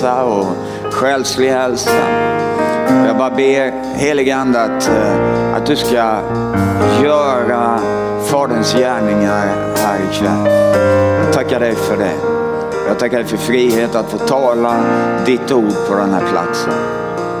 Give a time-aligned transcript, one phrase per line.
[0.00, 0.46] hälsa och
[0.92, 1.90] själslig hälsa.
[3.06, 6.20] Jag bara ber helige Ande att, eh, att du ska
[7.02, 7.80] göra
[8.24, 10.52] Faderns gärningar här ikväll.
[11.24, 12.12] Jag tackar dig för det.
[12.88, 14.74] Jag tackar dig för frihet att få tala
[15.26, 16.72] ditt ord på den här platsen.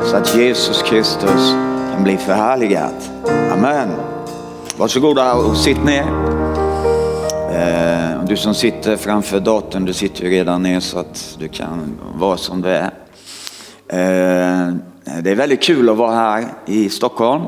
[0.04, 1.54] Så att Jesus Kristus
[1.94, 2.94] kan bli förhärligad.
[3.52, 3.88] Amen.
[4.76, 6.06] Varsågoda och sitt ner.
[7.52, 7.89] Eh,
[8.30, 12.36] du som sitter framför datorn, du sitter ju redan ner så att du kan vara
[12.36, 12.90] som du är.
[13.88, 14.74] Eh,
[15.22, 17.42] det är väldigt kul att vara här i Stockholm,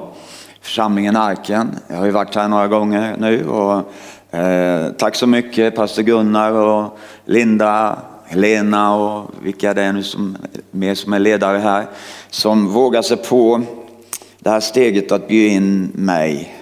[0.60, 1.78] församlingen Arken.
[1.88, 3.92] Jag har ju varit här några gånger nu och
[4.38, 10.36] eh, tack så mycket pastor Gunnar och Linda, Helena och vilka det är nu som,
[10.70, 11.86] mer som är ledare här,
[12.30, 13.62] som vågar sig på
[14.38, 16.56] det här steget att bjuda in mig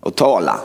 [0.00, 0.60] och tala.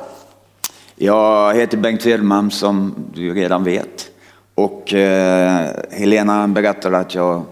[1.03, 4.11] Jag heter Bengt Hedman som du redan vet.
[4.55, 7.43] Och eh, Helena berättade att jag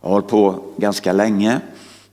[0.00, 1.60] har hållit på ganska länge.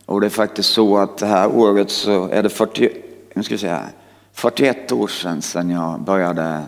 [0.05, 2.89] Och det är faktiskt så att det här året så är det 40,
[3.33, 3.83] nu ska jag säga,
[4.33, 6.61] 41 år sedan, sedan jag började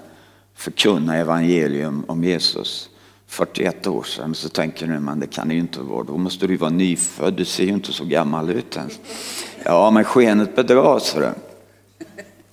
[0.55, 2.89] förkunna evangelium om Jesus.
[3.27, 6.57] 41 år sedan så tänker nu man det kan ju inte vara, då måste du
[6.57, 8.99] vara nyfödd, du ser ju inte så gammal ut ens.
[9.63, 11.13] Ja men skenet bedras.
[11.13, 11.33] Det.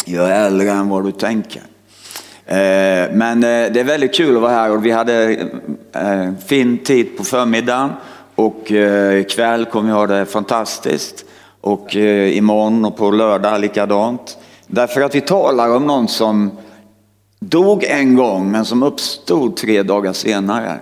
[0.04, 1.62] Jag är äldre än vad du tänker.
[2.46, 5.46] Eh, men eh, det är väldigt kul att vara här och vi hade
[5.92, 7.90] en fin tid på förmiddagen
[8.34, 8.70] och
[9.20, 11.24] ikväll kommer vi ha det fantastiskt.
[11.60, 14.38] Och imorgon och på lördag likadant.
[14.66, 16.50] Därför att vi talar om någon som
[17.40, 20.78] dog en gång men som uppstod tre dagar senare.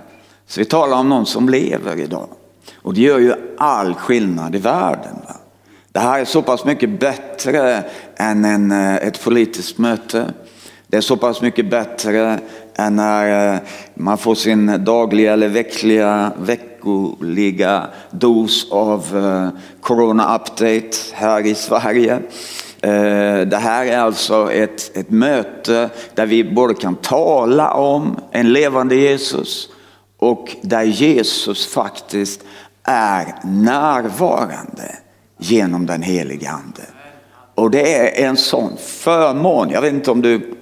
[0.46, 2.28] Så vi talar om någon som lever idag.
[2.76, 5.14] Och det gör ju all skillnad i världen.
[5.28, 5.34] Va?
[5.92, 7.84] Det här är så pass mycket bättre
[8.16, 10.32] än en, eh, ett politiskt möte.
[10.86, 12.38] Det är så pass mycket bättre
[12.74, 13.60] än när eh,
[13.94, 22.18] man får sin dagliga eller veckliga, veckoliga dos av eh, Corona Update här i Sverige.
[23.46, 28.94] Det här är alltså ett, ett möte där vi både kan tala om en levande
[28.94, 29.68] Jesus
[30.18, 32.40] och där Jesus faktiskt
[32.84, 35.01] är närvarande
[35.42, 36.82] genom den helige ande.
[37.54, 39.70] Och det är en sån förmån.
[39.70, 40.56] Jag vet inte om du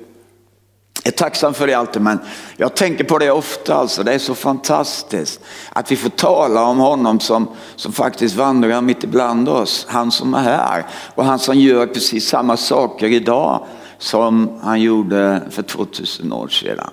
[1.05, 2.19] är tacksam för det alltid men
[2.57, 4.03] jag tänker på det ofta alltså.
[4.03, 5.41] Det är så fantastiskt
[5.73, 9.87] att vi får tala om honom som, som faktiskt vandrar mitt ibland oss.
[9.89, 13.67] Han som är här och han som gör precis samma saker idag
[13.99, 16.91] som han gjorde för 2000 år sedan.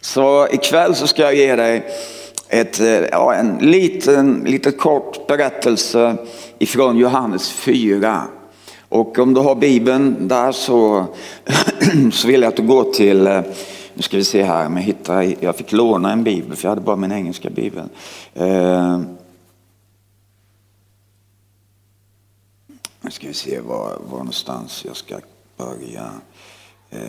[0.00, 1.86] Så ikväll så ska jag ge dig
[2.48, 6.16] ett, eh, ja, en liten, liten kort berättelse
[6.58, 8.22] ifrån Johannes 4.
[8.88, 11.06] Och om du har Bibeln där så,
[12.12, 13.42] så vill jag att du går till, eh,
[13.94, 16.80] nu ska vi se här, men hittar, jag fick låna en bibel för jag hade
[16.80, 17.88] bara min engelska bibel.
[18.34, 19.00] Eh,
[23.00, 25.16] nu ska vi se var, var någonstans jag ska
[25.56, 26.10] börja.
[26.90, 27.00] Eh,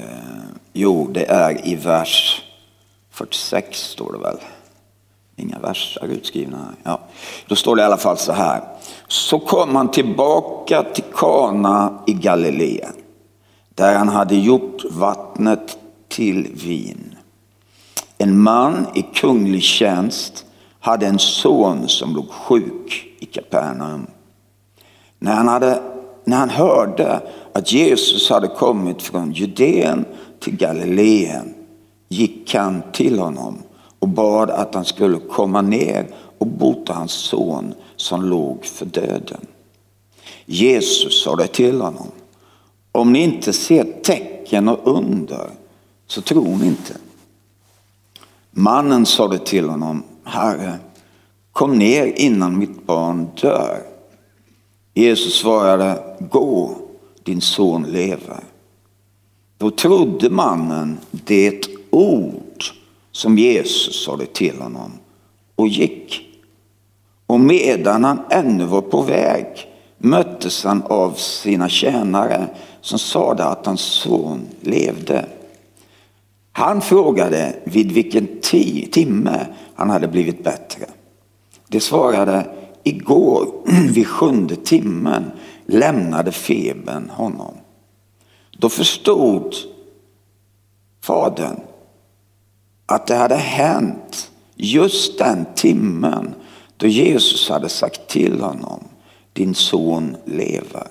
[0.73, 2.43] jo, det är i vers
[3.09, 4.37] 46 står det väl.
[5.39, 6.67] Inga versar utskrivna.
[6.83, 6.99] Ja.
[7.47, 8.61] Då står det i alla fall så här.
[9.07, 12.93] Så kom han tillbaka till Kana i Galileen
[13.75, 15.77] där han hade gjort vattnet
[16.07, 17.15] till vin.
[18.17, 20.45] En man i kunglig tjänst
[20.79, 24.07] hade en son som låg sjuk i Kapernaum.
[25.19, 25.81] När han, hade,
[26.25, 27.21] när han hörde
[27.53, 30.05] att Jesus hade kommit från Judeen
[30.39, 31.53] till Galileen
[32.09, 33.63] gick han till honom
[33.99, 39.45] och bad att han skulle komma ner och bota hans son som låg för döden.
[40.45, 42.07] Jesus sa det till honom.
[42.91, 45.49] Om ni inte ser tecken och under
[46.07, 46.93] så tror ni inte.
[48.51, 50.03] Mannen sa det till honom.
[50.23, 50.77] Herre,
[51.51, 53.81] kom ner innan mitt barn dör.
[54.93, 56.75] Jesus svarade, gå,
[57.23, 58.43] din son lever.
[59.57, 62.46] Då trodde mannen det ord
[63.17, 64.91] som Jesus sade till honom
[65.55, 66.21] och gick.
[67.27, 69.45] Och medan han ännu var på väg
[69.97, 72.47] möttes han av sina tjänare
[72.81, 75.25] som sade att hans son levde.
[76.51, 78.27] Han frågade vid vilken
[78.91, 79.45] timme
[79.75, 80.85] han hade blivit bättre.
[81.67, 82.45] Det svarade,
[82.83, 83.47] igår
[83.93, 85.31] vid sjunde timmen
[85.65, 87.53] lämnade febern honom.
[88.57, 89.55] Då förstod
[91.01, 91.59] fadern
[92.87, 96.35] att det hade hänt just den timmen
[96.77, 98.83] då Jesus hade sagt till honom,
[99.33, 100.87] din son lever.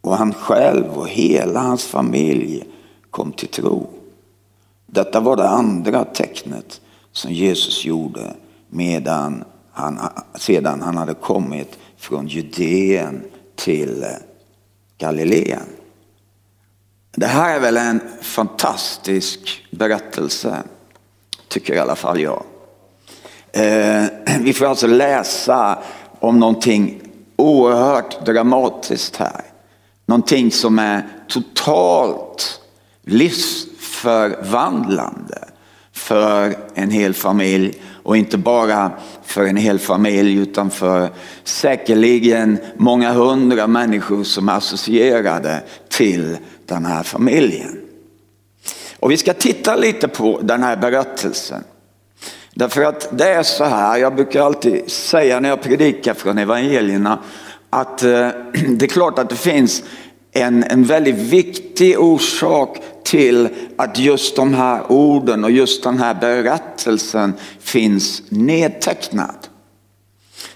[0.00, 2.64] Och han själv och hela hans familj
[3.10, 3.90] kom till tro.
[4.86, 6.80] Detta var det andra tecknet
[7.12, 8.34] som Jesus gjorde
[8.68, 10.00] medan han,
[10.34, 13.24] sedan han hade kommit från Judeen
[13.54, 14.04] till
[14.98, 15.66] Galileen.
[17.16, 20.62] Det här är väl en fantastisk berättelse,
[21.52, 22.42] tycker i alla fall jag.
[23.52, 24.04] Eh,
[24.40, 25.78] vi får alltså läsa
[26.20, 27.02] om någonting
[27.36, 29.44] oerhört dramatiskt här.
[30.06, 32.60] Någonting som är totalt
[33.02, 35.38] livsförvandlande
[35.92, 38.90] för en hel familj och inte bara
[39.22, 41.10] för en hel familj utan för
[41.44, 47.81] säkerligen många hundra människor som är associerade till den här familjen.
[49.02, 51.64] Och vi ska titta lite på den här berättelsen.
[52.54, 57.18] Därför att det är så här, jag brukar alltid säga när jag predikar från evangelierna
[57.70, 58.10] att eh,
[58.68, 59.82] det är klart att det finns
[60.32, 66.14] en, en väldigt viktig orsak till att just de här orden och just den här
[66.14, 69.48] berättelsen finns nedtecknad.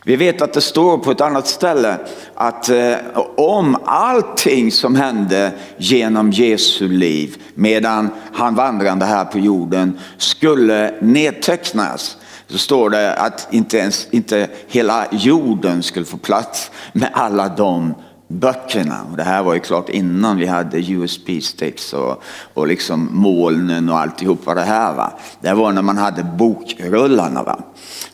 [0.08, 1.98] Vi vet att det står på ett annat ställe
[2.34, 2.94] att eh,
[3.36, 12.16] om allting som hände genom Jesu liv medan han vandrade här på jorden skulle nedtecknas
[12.48, 17.94] så står det att inte, ens, inte hela jorden skulle få plats med alla de
[18.28, 19.06] böckerna.
[19.10, 22.22] Och det här var ju klart innan vi hade USB-sticks och,
[22.54, 24.94] och liksom molnen och alltihopa det här.
[24.94, 25.12] Va?
[25.40, 27.42] Det var när man hade bokrullarna.
[27.42, 27.58] Va?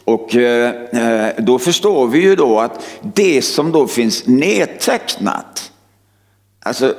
[0.05, 5.73] Och eh, eh, då förstår vi ju då att det som då finns nedtecknat,
[6.63, 6.95] alltså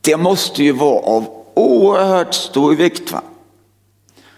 [0.00, 3.12] det måste ju vara av oerhört stor vikt.
[3.12, 3.22] Va?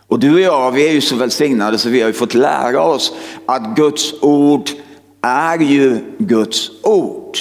[0.07, 2.83] Och du och jag, vi är ju så välsignade så vi har ju fått lära
[2.83, 3.13] oss
[3.47, 4.71] att Guds ord
[5.23, 7.39] är ju Guds ord.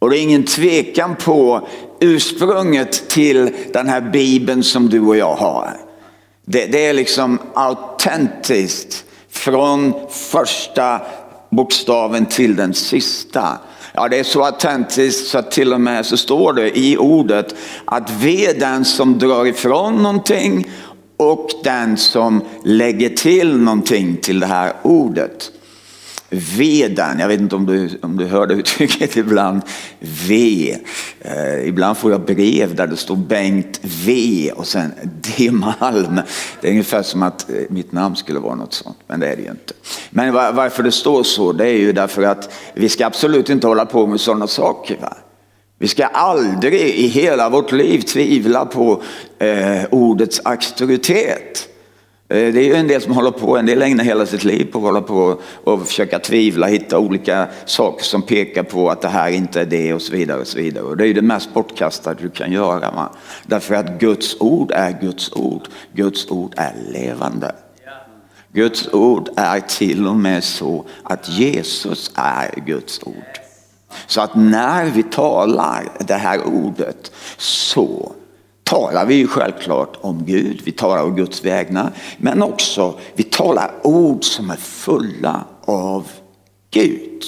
[0.00, 1.68] Och det är ingen tvekan på
[2.00, 5.76] ursprunget till den här bibeln som du och jag har.
[6.44, 11.00] Det, det är liksom autentiskt från första
[11.50, 13.58] bokstaven till den sista.
[13.94, 17.54] Ja, det är så autentiskt så att till och med så står det i ordet
[17.84, 20.70] att ve den som drar ifrån någonting
[21.16, 25.52] och den som lägger till någonting till det här ordet
[26.30, 27.18] veden.
[27.18, 29.62] Jag vet inte om du, om du hörde uttrycket ibland.
[30.00, 30.76] V.
[31.20, 34.92] Eh, ibland får jag brev där det står Bengt V och sen
[35.38, 36.20] D Malm.
[36.60, 39.36] Det är ungefär som att eh, mitt namn skulle vara något sånt, men det är
[39.36, 39.74] det ju inte.
[40.10, 43.66] Men var, varför det står så, det är ju därför att vi ska absolut inte
[43.66, 44.96] hålla på med sådana saker.
[45.00, 45.16] Va?
[45.78, 49.02] Vi ska aldrig i hela vårt liv tvivla på
[49.38, 51.69] eh, ordets auktoritet.
[52.30, 54.72] Eh, det är ju en del som håller på, en del ägnar hela sitt liv
[54.72, 59.08] på att hålla på och försöka tvivla, hitta olika saker som pekar på att det
[59.08, 60.40] här inte är det och så vidare.
[60.40, 60.84] Och så vidare.
[60.84, 62.90] Och det är ju det mest bortkastade du kan göra.
[62.90, 63.10] Va?
[63.46, 65.68] Därför att Guds ord är Guds ord.
[65.92, 67.54] Guds ord är levande.
[68.52, 73.40] Guds ord är till och med så att Jesus är Guds ord.
[74.06, 78.12] Så att när vi talar det här ordet så
[78.70, 83.70] talar vi ju självklart om Gud, vi talar om Guds vägnar, men också vi talar
[83.82, 86.06] ord som är fulla av
[86.70, 87.22] Gud.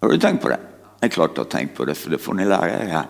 [0.00, 0.58] Har du tänkt på det?
[1.00, 3.06] Det är klart du har tänkt på det, för det får ni lära er här.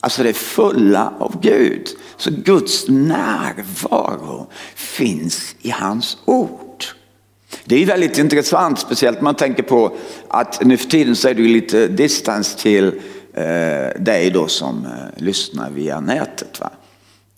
[0.00, 1.88] Alltså det är fulla av Gud.
[2.16, 6.84] Så Guds närvaro finns i hans ord.
[7.64, 9.96] Det är väldigt intressant, speciellt när man tänker på
[10.28, 13.00] att nu för tiden så är det lite distans till
[13.36, 16.60] eh, dig då som eh, lyssnar via nätet.
[16.60, 16.70] Va?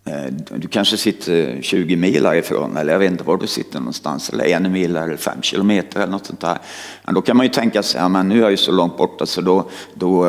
[0.04, 3.78] Eh, du kanske sitter eh, 20 mil härifrån eller jag vet inte var du sitter
[3.78, 6.58] någonstans eller en mil eller fem kilometer eller något sånt där.
[7.04, 8.96] Men då kan man ju tänka sig, ja, men nu är jag ju så långt
[8.96, 10.24] borta så då, då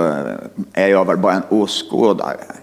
[0.73, 2.55] är jag väl bara en åskådare.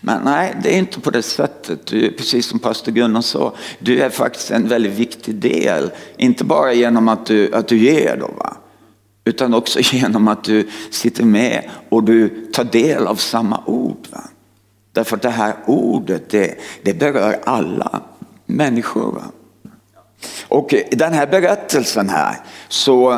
[0.00, 1.86] Men nej, det är inte på det sättet.
[1.86, 5.90] Du, precis som pastor Gunnar sa, du är faktiskt en väldigt viktig del.
[6.16, 8.56] Inte bara genom att du, att du ger då, va?
[9.26, 14.06] Utan också genom att du sitter med och du tar del av samma ord.
[14.10, 14.20] Va?
[14.92, 18.00] Därför att det här ordet det, det berör alla
[18.46, 19.12] människor.
[19.12, 19.22] Va?
[20.48, 22.36] Och den här berättelsen här
[22.68, 23.12] så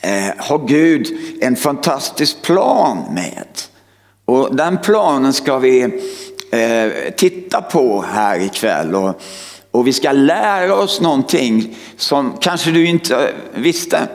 [0.00, 1.06] eh, har Gud
[1.40, 3.48] en fantastisk plan med.
[4.24, 5.82] Och den planen ska vi
[6.50, 8.94] eh, titta på här ikväll.
[8.94, 9.22] Och,
[9.70, 14.08] och vi ska lära oss någonting som kanske du inte eh, visste.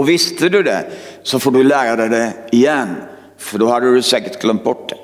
[0.00, 0.86] Och visste du det
[1.22, 2.96] så får du lära dig det igen.
[3.38, 4.96] För då hade du säkert glömt bort det.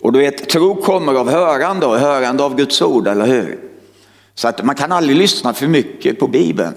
[0.00, 3.58] Och du vet, tro kommer av hörande och hörande av Guds ord, eller hur?
[4.34, 6.74] Så att man kan aldrig lyssna för mycket på Bibeln.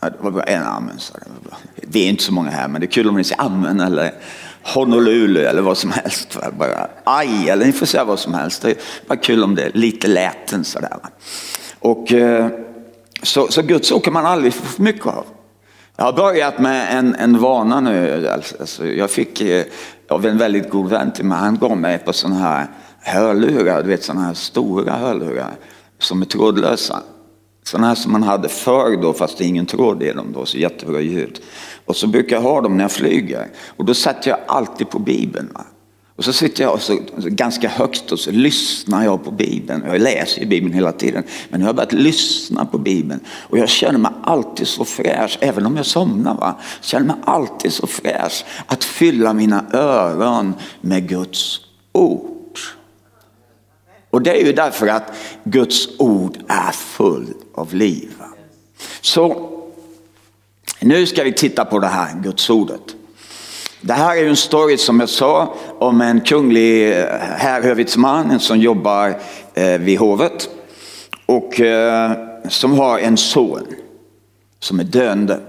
[0.00, 0.98] Ja, det var bara en amen.
[0.98, 3.42] Så det, det är inte så många här, men det är kul om ni säger
[3.42, 4.14] amen eller
[4.62, 6.38] Honolulu eller vad som helst.
[6.58, 8.62] Bara aj, eller ni får säga vad som helst.
[8.62, 10.96] Det är bara kul om det är lite läten sådär.
[11.78, 12.50] Och, eh,
[13.22, 15.24] så, så Guds ord kan man aldrig få för mycket av.
[15.96, 18.28] Jag har börjat med en, en vana nu.
[18.28, 19.64] Alltså, alltså jag fick eh,
[20.08, 22.66] av en väldigt god vän till mig, han gav mig på sådana här
[23.00, 25.54] hörlurar, du vet sådana här stora hörlurar
[25.98, 27.02] som är trådlösa.
[27.64, 30.46] Sådana här som man hade förr då, fast det är ingen tråd i dem då,
[30.46, 31.40] så jättebra ljud.
[31.84, 33.46] Och så brukar jag ha dem när jag flyger.
[33.76, 35.48] Och då sätter jag alltid på Bibeln.
[35.54, 35.64] Va?
[36.20, 39.82] Och så sitter jag så, ganska högt och så lyssnar jag på Bibeln.
[39.86, 41.24] Jag läser ju Bibeln hela tiden.
[41.48, 43.20] Men nu har jag börjat lyssna på Bibeln.
[43.30, 46.34] Och jag känner mig alltid så fräsch, även om jag somnar.
[46.34, 46.56] Va?
[46.58, 51.60] Jag känner mig alltid så fräsch att fylla mina öron med Guds
[51.92, 52.58] ord.
[54.10, 55.12] Och det är ju därför att
[55.44, 58.12] Guds ord är full av liv.
[59.00, 59.50] Så
[60.80, 62.96] nu ska vi titta på det här Guds ordet.
[63.82, 68.58] Det här är ju en story som jag sa om en kunglig eh, härhövitsman som
[68.58, 69.20] jobbar
[69.54, 70.48] eh, vid hovet
[71.26, 72.12] och eh,
[72.48, 73.66] som har en son
[74.58, 75.40] som är döende.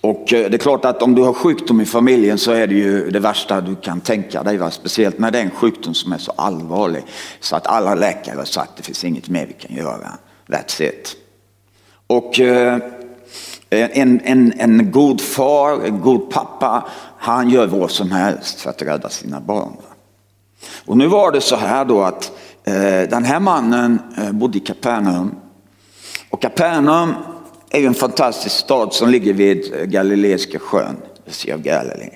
[0.00, 3.10] Och det är klart att om du har sjukdom i familjen så är det ju
[3.10, 4.56] det värsta du kan tänka dig.
[4.56, 4.70] Va?
[4.70, 7.02] Speciellt med den sjukdom som är så allvarlig
[7.40, 10.18] så att alla läkare har sagt att det finns inget mer vi kan göra.
[10.46, 11.16] That's it.
[12.06, 12.40] Och
[13.70, 18.82] en, en, en god far, en god pappa, han gör vad som helst för att
[18.82, 19.72] rädda sina barn.
[20.86, 22.32] Och nu var det så här då att
[22.64, 25.34] eh, den här mannen eh, bodde i Kapernaum.
[26.30, 27.14] Och Kapernaum
[27.70, 30.96] är ju en fantastisk stad som ligger vid eh, Galileiska sjön,
[31.26, 32.10] Sea of Galilee.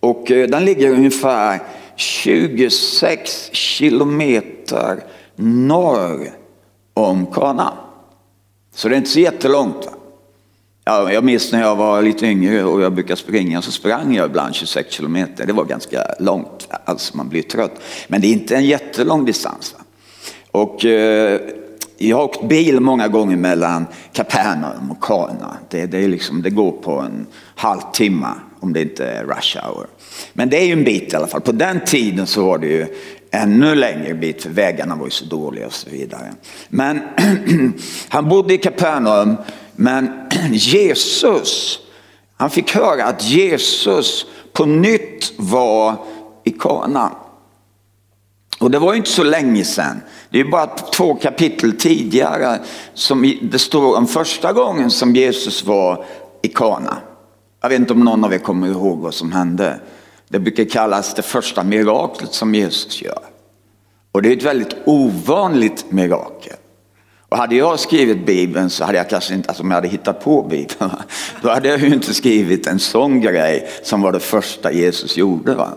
[0.00, 1.62] Och eh, den ligger ungefär
[1.96, 5.04] 26 kilometer
[5.36, 6.30] norr
[6.94, 7.72] om Kana.
[8.74, 9.88] Så det är inte så jättelångt.
[10.84, 14.26] Ja, jag minns när jag var lite yngre och jag brukade springa så sprang jag
[14.26, 15.46] ibland 26 kilometer.
[15.46, 17.82] Det var ganska långt, alltså man blir trött.
[18.08, 19.74] Men det är inte en jättelång distans.
[19.78, 19.84] Va?
[20.50, 21.40] Och eh,
[21.98, 25.56] jag har åkt bil många gånger mellan Kapernaum och Kana.
[25.70, 28.28] Det, det, är liksom, det går på en halvtimme
[28.60, 29.86] om det inte är rush hour.
[30.32, 31.40] Men det är ju en bit i alla fall.
[31.40, 32.86] På den tiden så var det ju
[33.30, 36.32] ännu längre bit för vägarna var ju så dåliga och så vidare.
[36.68, 37.00] Men
[38.08, 39.36] han bodde i Kapernaum
[39.76, 41.78] men Jesus,
[42.36, 45.96] han fick höra att Jesus på nytt var
[46.44, 47.12] i Kana.
[48.58, 50.00] Och det var inte så länge sedan.
[50.30, 52.60] Det är bara två kapitel tidigare
[52.94, 56.04] som det står om första gången som Jesus var
[56.42, 56.96] i Kana.
[57.60, 59.80] Jag vet inte om någon av er kommer ihåg vad som hände.
[60.28, 63.22] Det brukar kallas det första miraklet som Jesus gör.
[64.12, 66.56] Och det är ett väldigt ovanligt mirakel.
[67.32, 70.24] Och hade jag skrivit Bibeln så hade jag kanske inte, alltså om jag hade hittat
[70.24, 70.90] på Bibeln,
[71.42, 75.54] då hade jag ju inte skrivit en sån grej som var det första Jesus gjorde.
[75.54, 75.68] Va?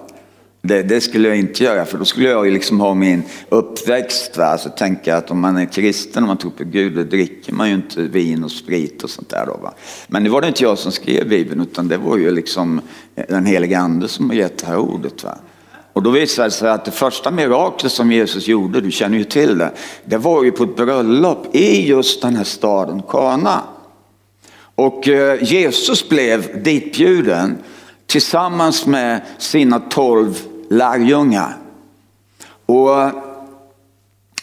[0.62, 4.38] Det, det, skulle jag inte göra för då skulle jag ju liksom ha min uppväxt.
[4.38, 4.58] Va?
[4.58, 7.70] Så tänka att om man är kristen och man tror på Gud då dricker man
[7.70, 9.46] ju inte vin och sprit och sånt där.
[9.46, 9.74] Då, va?
[10.08, 12.82] Men nu var det inte jag som skrev Bibeln utan det var ju liksom
[13.28, 15.24] den heliga ande som har gett det här ordet.
[15.24, 15.38] Va?
[15.96, 19.24] Och då visade det sig att det första miraklet som Jesus gjorde, du känner ju
[19.24, 19.72] till det,
[20.06, 23.62] det var ju på ett bröllop i just den här staden Kana.
[24.76, 27.58] Och eh, Jesus blev ditbjuden
[28.06, 31.58] tillsammans med sina tolv lärjungar.
[32.66, 33.12] Och eh,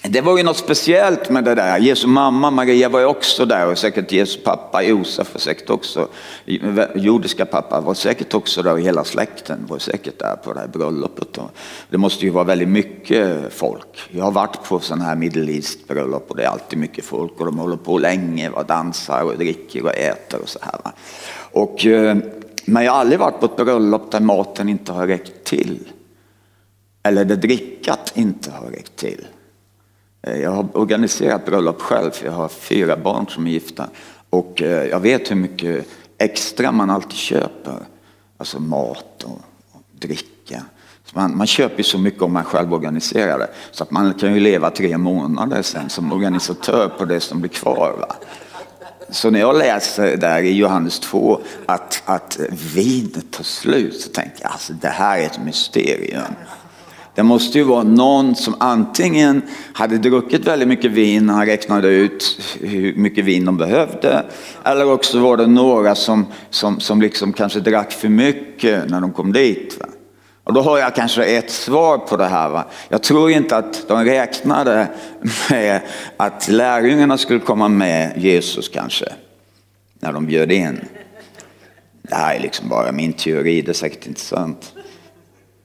[0.08, 1.78] det var ju något speciellt med det där.
[1.78, 6.08] Jesu mamma Maria var ju också där och säkert Jesu pappa Josef var säkert också,
[6.94, 10.66] jordiska pappa var säkert också där och hela släkten var säkert där på det här
[10.66, 11.38] bröllopet.
[11.90, 14.00] Det måste ju vara väldigt mycket folk.
[14.10, 17.40] Jag har varit på sådana här Middle East bröllop och det är alltid mycket folk
[17.40, 20.92] och de håller på länge och dansar och dricker och äter och så här.
[21.52, 22.16] Och, eh,
[22.64, 25.78] men jag har aldrig varit på ett bröllop där maten inte har räckt till.
[27.02, 29.26] Eller där drickat inte har räckt till.
[30.22, 33.88] Eh, jag har organiserat bröllop själv, för jag har fyra barn som är gifta.
[34.30, 35.86] Och eh, jag vet hur mycket
[36.18, 37.76] extra man alltid köper.
[38.36, 39.40] Alltså mat och,
[39.72, 40.62] och dricka.
[41.04, 43.48] Så man, man köper så mycket om man själv organiserar det.
[43.70, 47.50] Så att man kan ju leva tre månader sen som organisatör på det som blir
[47.50, 47.96] kvar.
[48.00, 48.16] Va?
[49.10, 52.40] Så när jag läser där i Johannes 2 att, att
[52.74, 56.22] vinet tar slut så tänker jag alltså det här är ett mysterium.
[57.14, 59.42] Det måste ju vara någon som antingen
[59.72, 64.24] hade druckit väldigt mycket vin, han räknade ut hur mycket vin de behövde.
[64.64, 69.12] Eller också var det några som, som, som liksom kanske drack för mycket när de
[69.12, 69.76] kom dit.
[69.80, 69.86] Va?
[70.44, 72.48] Och då har jag kanske ett svar på det här.
[72.48, 72.64] Va?
[72.88, 74.88] Jag tror inte att de räknade
[75.50, 75.80] med
[76.16, 79.06] att lärjungarna skulle komma med Jesus kanske,
[80.00, 80.80] när de bjöd in.
[82.02, 84.72] Det här är liksom bara min teori, det är säkert inte sant.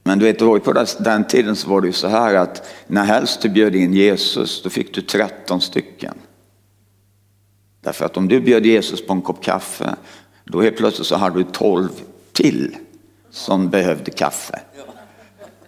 [0.08, 3.42] Men du vet, på den tiden så var det ju så här att när helst
[3.42, 6.14] du bjöd in Jesus, då fick du 13 stycken.
[7.80, 9.94] Därför att om du bjöd Jesus på en kopp kaffe,
[10.44, 11.88] då helt plötsligt så hade du 12
[12.32, 12.76] till
[13.30, 14.60] som behövde kaffe.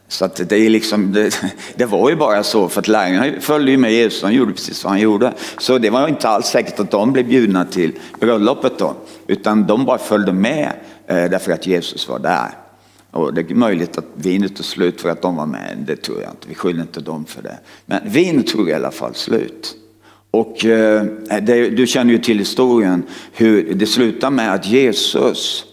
[0.09, 1.40] Så att det, är liksom, det,
[1.75, 4.85] det, var ju bara så för att lärjungarna följde ju med Jesus, han gjorde precis
[4.85, 5.32] vad han gjorde.
[5.59, 8.94] Så det var inte alls säkert att de blev bjudna till bröllopet då,
[9.26, 10.73] utan de bara följde med
[11.06, 12.50] eh, därför att Jesus var där.
[13.11, 16.21] Och det är möjligt att vinet tog slut för att de var med, det tror
[16.23, 17.59] jag inte, vi skyller inte dem för det.
[17.87, 19.76] Men vinet tog i alla fall slut.
[20.31, 21.05] Och eh,
[21.43, 23.02] det, du känner ju till historien
[23.33, 25.64] hur det slutar med att Jesus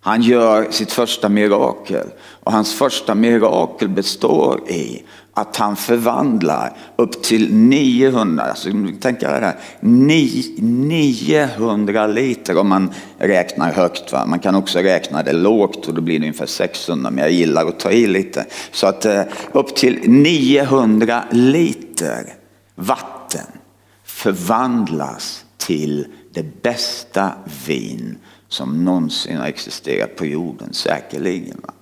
[0.00, 5.02] han gör sitt första mirakel och hans första mirakel består i
[5.34, 8.68] att han förvandlar upp till 900, alltså,
[9.00, 14.12] tänk er det här, 900 liter om man räknar högt.
[14.12, 14.26] Va?
[14.26, 17.66] Man kan också räkna det lågt och då blir det ungefär 600 men jag gillar
[17.66, 18.46] att ta i lite.
[18.72, 22.34] Så att eh, upp till 900 liter
[22.74, 23.46] vatten
[24.04, 27.32] förvandlas till det bästa
[27.66, 28.18] vin
[28.50, 31.60] som någonsin har existerat på jorden, säkerligen.
[31.62, 31.72] Va?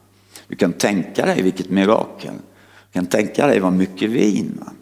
[0.48, 2.34] Du kan tänka dig vilket mirakel.
[2.92, 4.58] Du kan tänka dig vad mycket vin.
[4.60, 4.72] Va?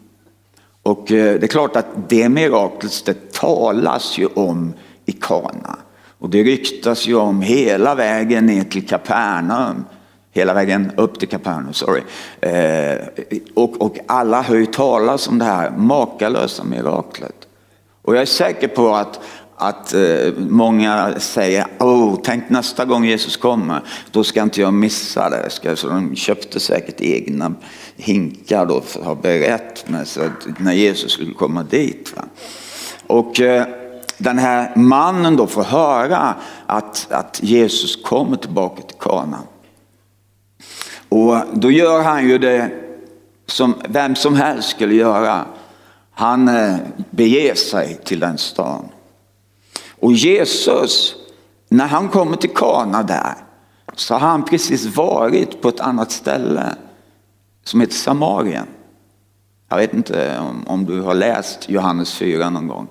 [0.83, 4.73] Och eh, det är klart att det miraklet det talas ju om
[5.05, 5.77] i Kana.
[6.19, 9.85] Och det ryktas ju om hela vägen ner till Kapernaum.
[10.31, 12.01] Hela vägen upp till Kapernaum, sorry.
[12.41, 12.97] Eh,
[13.53, 17.47] och, och alla hör ju talas om det här makalösa miraklet.
[18.01, 19.19] Och jag är säker på att
[19.59, 25.29] att eh, många säger, oh, tänk nästa gång Jesus kommer, då ska inte jag missa
[25.29, 25.49] det.
[25.49, 27.53] Ska, så de köpte säkert egna
[27.95, 32.13] hinkar då för att ha berett med sig att när Jesus skulle komma dit.
[32.15, 32.23] Va?
[33.07, 33.65] Och eh,
[34.17, 36.35] den här mannen då får höra
[36.65, 39.39] att, att Jesus kommer tillbaka till Kana.
[41.09, 42.71] Och då gör han ju det
[43.45, 45.45] som vem som helst skulle göra.
[46.11, 46.75] Han eh,
[47.09, 48.89] beger sig till den stan.
[50.07, 51.15] Och Jesus,
[51.69, 53.35] när han kommer till Kana där,
[53.95, 56.75] så har han precis varit på ett annat ställe
[57.63, 58.67] som heter Samarien.
[59.69, 62.87] Jag vet inte om, om du har läst Johannes 4 någon gång.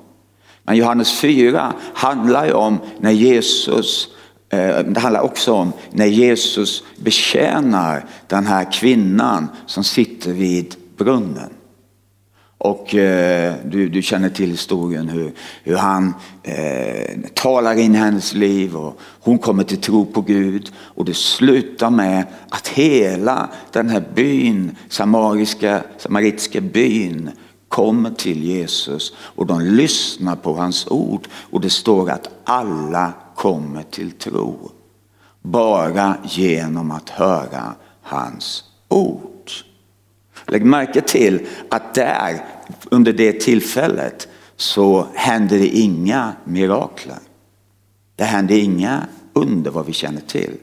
[0.62, 4.08] Men Johannes 4 handlar ju om när Jesus
[4.48, 11.55] eh, det handlar också om när Jesus betjänar den här kvinnan som sitter vid brunnen.
[12.66, 15.32] Och eh, du, du känner till historien hur,
[15.64, 20.72] hur han eh, talar in i hennes liv och hon kommer till tro på Gud.
[20.76, 27.30] Och det slutar med att hela den här byn, samariska, samaritiska byn
[27.68, 31.28] kommer till Jesus och de lyssnar på hans ord.
[31.50, 34.70] Och det står att alla kommer till tro.
[35.42, 39.35] Bara genom att höra hans ord.
[40.46, 42.44] Lägg märke till att där,
[42.90, 47.18] under det tillfället, så hände det inga mirakler.
[48.16, 50.56] Det hände inga under vad vi känner till.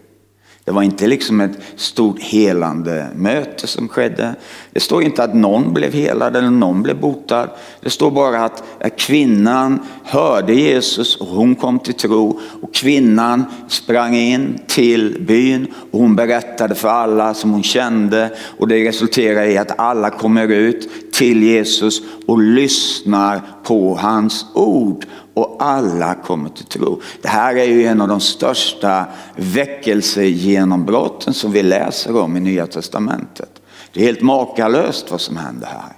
[0.65, 4.36] Det var inte liksom ett stort helande möte som skedde.
[4.71, 7.49] Det står inte att någon blev helad eller någon blev botad.
[7.82, 8.63] Det står bara att
[8.97, 12.39] kvinnan hörde Jesus och hon kom till tro.
[12.62, 18.30] Och kvinnan sprang in till byn och hon berättade för alla som hon kände.
[18.58, 25.06] Och det resulterar i att alla kommer ut till Jesus och lyssnar på hans ord
[25.33, 27.01] och alla kommer till tro.
[27.21, 32.67] Det här är ju en av de största väckelsegenombrotten som vi läser om i Nya
[32.67, 33.61] Testamentet.
[33.93, 35.95] Det är helt makalöst vad som händer här.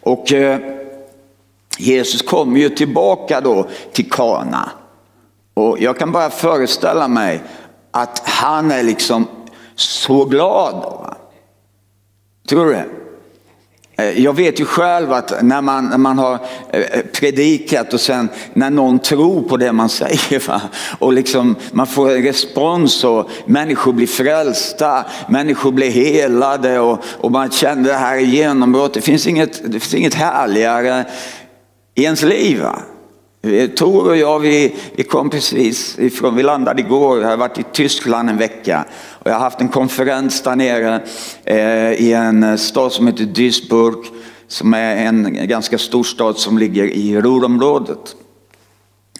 [0.00, 0.60] Och eh,
[1.78, 4.70] Jesus kommer ju tillbaka då till Kana.
[5.54, 7.42] Och jag kan bara föreställa mig
[7.90, 9.26] att han är liksom
[9.74, 10.74] så glad.
[10.74, 11.16] Va?
[12.48, 12.86] Tror du det?
[13.98, 16.38] Eh, jag vet ju själv att när man, när man har
[16.72, 20.60] eh, eh, predikat och sen när någon tror på det man säger va?
[20.98, 27.50] och liksom man får respons och människor blir frälsta, människor blir helade och, och man
[27.50, 28.94] känner det här genombrott.
[28.94, 31.04] Det finns inget, det finns inget härligare
[31.94, 32.62] i ens liv.
[32.62, 32.82] Va?
[33.42, 37.58] Eh, Tor och jag vi, vi kom precis ifrån, vi landade igår, jag har varit
[37.58, 38.84] i Tyskland en vecka
[39.18, 41.02] och jag har haft en konferens där nere
[41.44, 44.04] eh, i en eh, stad som heter Duisburg
[44.48, 48.16] som är en ganska stor stad som ligger i Ruhrområdet.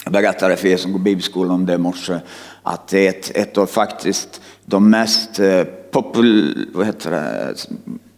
[0.04, 2.18] Jag berättade för er som går bibelskolan om det i morse
[2.62, 7.54] att det är ett, ett av faktiskt de mest eh, popul, vad heter det,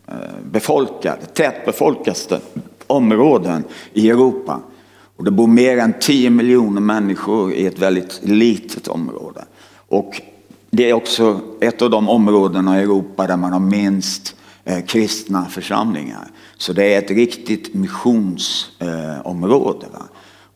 [0.09, 2.41] eh, befolkade, tätbefolkade
[2.87, 4.61] områden i Europa.
[5.21, 9.45] Och det bor mer än 10 miljoner människor i ett väldigt litet område.
[9.89, 10.21] Och
[10.71, 15.45] det är också ett av de områdena i Europa där man har minst eh, kristna
[15.45, 16.31] församlingar.
[16.57, 19.87] Så det är ett riktigt missionsområde.
[19.87, 19.93] Eh,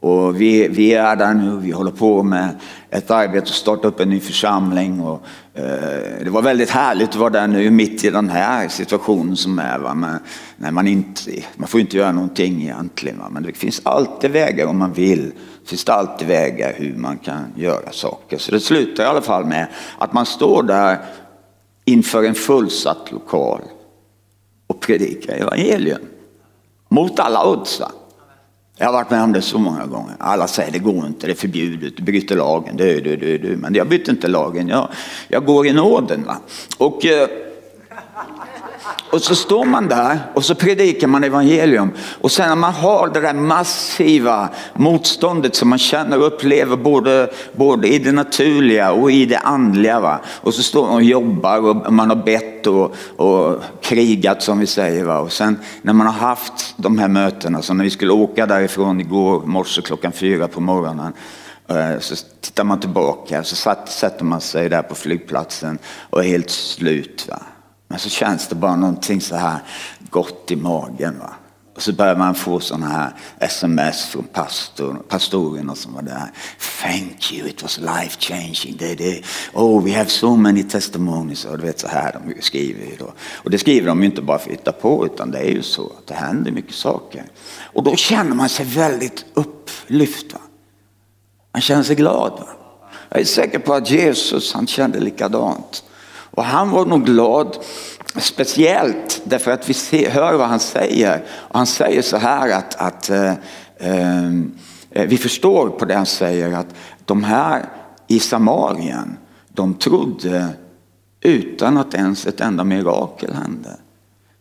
[0.04, 2.48] och vi, vi är där nu, vi håller på med
[2.90, 5.00] ett arbete och starta upp en ny församling.
[5.00, 9.36] Och, eh, det var väldigt härligt att vara där nu mitt i den här situationen
[9.36, 9.78] som är.
[9.78, 9.94] Va?
[9.94, 10.18] Men,
[10.56, 13.18] nej, man, inte, man får inte göra någonting egentligen.
[13.18, 13.28] Va?
[13.30, 15.32] Men det finns alltid vägar om man vill.
[15.62, 18.38] Det finns alltid vägar hur man kan göra saker.
[18.38, 19.66] Så det slutar i alla fall med
[19.98, 20.98] att man står där
[21.84, 23.60] inför en fullsatt lokal
[24.66, 26.02] och predikar evangelium.
[26.88, 27.82] Mot alla odds.
[28.76, 30.14] Jag har varit med om det så många gånger.
[30.18, 32.76] Alla säger det går inte, det är förbjudet, du bryter lagen.
[32.76, 33.56] Du, du, du, du.
[33.56, 34.88] Men jag byter inte lagen, jag,
[35.28, 36.24] jag går i nåden.
[36.24, 36.36] Va?
[36.78, 37.28] Och, eh,
[39.10, 41.90] och så står man där och så predikar man evangelium.
[42.20, 47.30] Och sen när man har det där massiva motståndet som man känner och upplever både,
[47.52, 50.00] både i det naturliga och i det andliga.
[50.00, 50.20] Va?
[50.26, 54.66] Och så står man och jobbar och man har bett och, och krigat som vi
[54.66, 55.04] säger.
[55.04, 55.18] Va?
[55.18, 59.00] Och sen när man har haft de här mötena, som när vi skulle åka därifrån
[59.00, 61.12] igår morse klockan fyra på morgonen.
[61.68, 65.78] Eh, så tittar man tillbaka så sätter man sig där på flygplatsen
[66.10, 67.26] och är helt slut.
[67.28, 67.42] Va?
[67.94, 69.58] Men så känns det bara någonting så här
[70.10, 71.18] gott i magen.
[71.18, 71.34] Va?
[71.74, 76.32] Och så börjar man få sådana här sms från pastor, pastorerna som var där.
[76.82, 78.76] Thank you, it was life changing.
[78.78, 81.44] Det, det, oh, we have so many testimonies.
[81.44, 83.12] Och du vet så här de skriver då.
[83.32, 85.62] Och det skriver de ju inte bara för att hitta på utan det är ju
[85.62, 87.24] så att det händer mycket saker.
[87.62, 90.32] Och då känner man sig väldigt upplyft.
[90.32, 90.40] Va?
[91.52, 92.32] Man känner sig glad.
[92.32, 92.48] Va?
[93.08, 95.84] Jag är säker på att Jesus han kände likadant.
[96.34, 97.56] Och han var nog glad
[98.16, 101.24] speciellt därför att vi ser, hör vad han säger.
[101.30, 103.32] Och han säger så här att, att eh,
[103.76, 104.26] eh,
[104.90, 107.64] eh, vi förstår på det han säger att de här
[108.06, 109.16] i Samarien,
[109.48, 110.48] de trodde
[111.20, 113.76] utan att ens ett enda mirakel hände.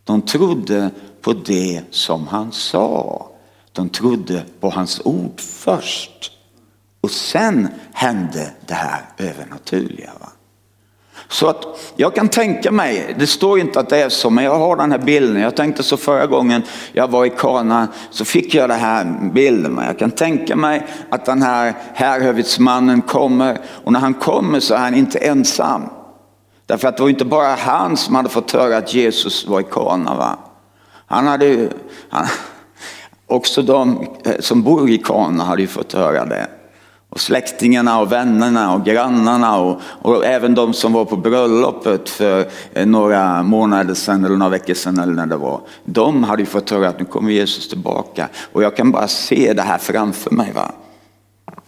[0.04, 3.26] De trodde på det som han sa.
[3.72, 6.32] De trodde på hans ord först.
[7.00, 10.10] Och sen hände det här övernaturliga.
[10.20, 10.28] Va?
[11.28, 11.64] Så att
[11.96, 14.92] jag kan tänka mig, det står inte att det är så, men jag har den
[14.92, 15.42] här bilden.
[15.42, 19.80] Jag tänkte så förra gången jag var i Kana så fick jag den här bilden.
[19.86, 24.78] Jag kan tänka mig att den här härhövitsmannen kommer och när han kommer så är
[24.78, 25.82] han inte ensam.
[26.66, 29.64] Därför att det var inte bara han som hade fått höra att Jesus var i
[29.64, 30.14] Kana.
[30.14, 30.38] Va?
[31.06, 31.70] Han hade ju,
[32.08, 32.26] han,
[33.26, 36.46] också de eh, som bor i Kana hade ju fått höra det.
[37.14, 42.48] Och släktingarna och vännerna och grannarna och, och, även de som var på bröllopet för
[42.72, 45.60] eh, några månader sedan eller några veckor sedan eller när det var.
[45.84, 48.28] De hade ju fått höra att nu kommer Jesus tillbaka.
[48.52, 50.52] Och jag kan bara se det här framför mig.
[50.52, 50.72] Va?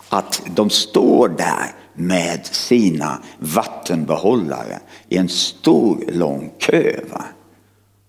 [0.08, 7.00] Att de står där med sina vattenbehållare i en stor lång kö.
[7.12, 7.24] Va?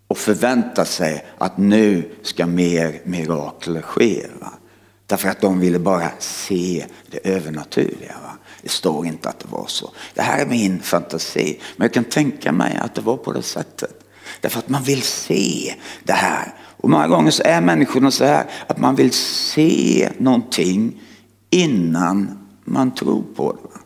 [0.08, 4.26] Och förväntar sig att nu ska mer mirakler ske.
[4.40, 4.54] Va?
[5.08, 8.16] Därför att de ville bara se det övernaturliga.
[8.24, 8.38] Va?
[8.62, 9.92] Det står inte att det var så.
[10.14, 11.60] Det här är min fantasi.
[11.76, 14.04] Men jag kan tänka mig att det var på det sättet.
[14.42, 16.54] Därför att man vill se det här.
[16.78, 21.02] Och många gånger så är människorna så här att man vill se någonting
[21.50, 23.80] innan man tror på det.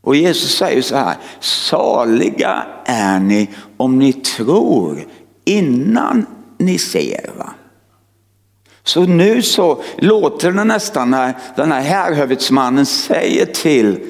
[0.00, 5.04] Och Jesus säger så här, saliga är ni om ni tror
[5.44, 6.26] innan
[6.58, 7.30] ni ser.
[8.84, 14.00] Så nu så låter det nästan när den här härhövitsmannen säger till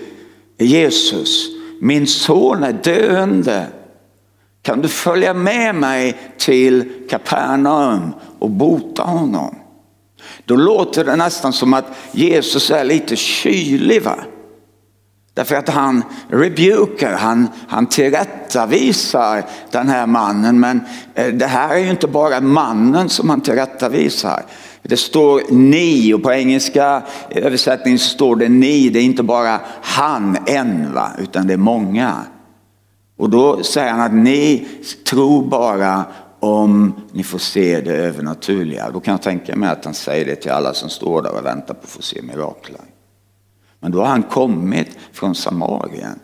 [0.58, 1.46] Jesus,
[1.80, 3.66] min son är döende.
[4.62, 9.54] Kan du följa med mig till Kapernaum och bota honom?
[10.44, 14.02] Då låter det nästan som att Jesus är lite kylig.
[14.02, 14.16] Va?
[15.34, 20.60] Därför att han rebukar, han, han tillrättavisar den här mannen.
[20.60, 20.80] Men
[21.14, 24.44] eh, det här är ju inte bara mannen som han tillrättavisar.
[24.82, 28.88] Det står ni och på engelska översättningen står det ni.
[28.88, 31.10] Det är inte bara han, en, va?
[31.18, 32.16] utan det är många.
[33.18, 34.68] Och då säger han att ni
[35.10, 36.04] tror bara
[36.40, 38.90] om ni får se det övernaturliga.
[38.90, 41.46] Då kan jag tänka mig att han säger det till alla som står där och
[41.46, 42.80] väntar på att få se mirakler.
[43.82, 46.18] Men då har han kommit från Samarien.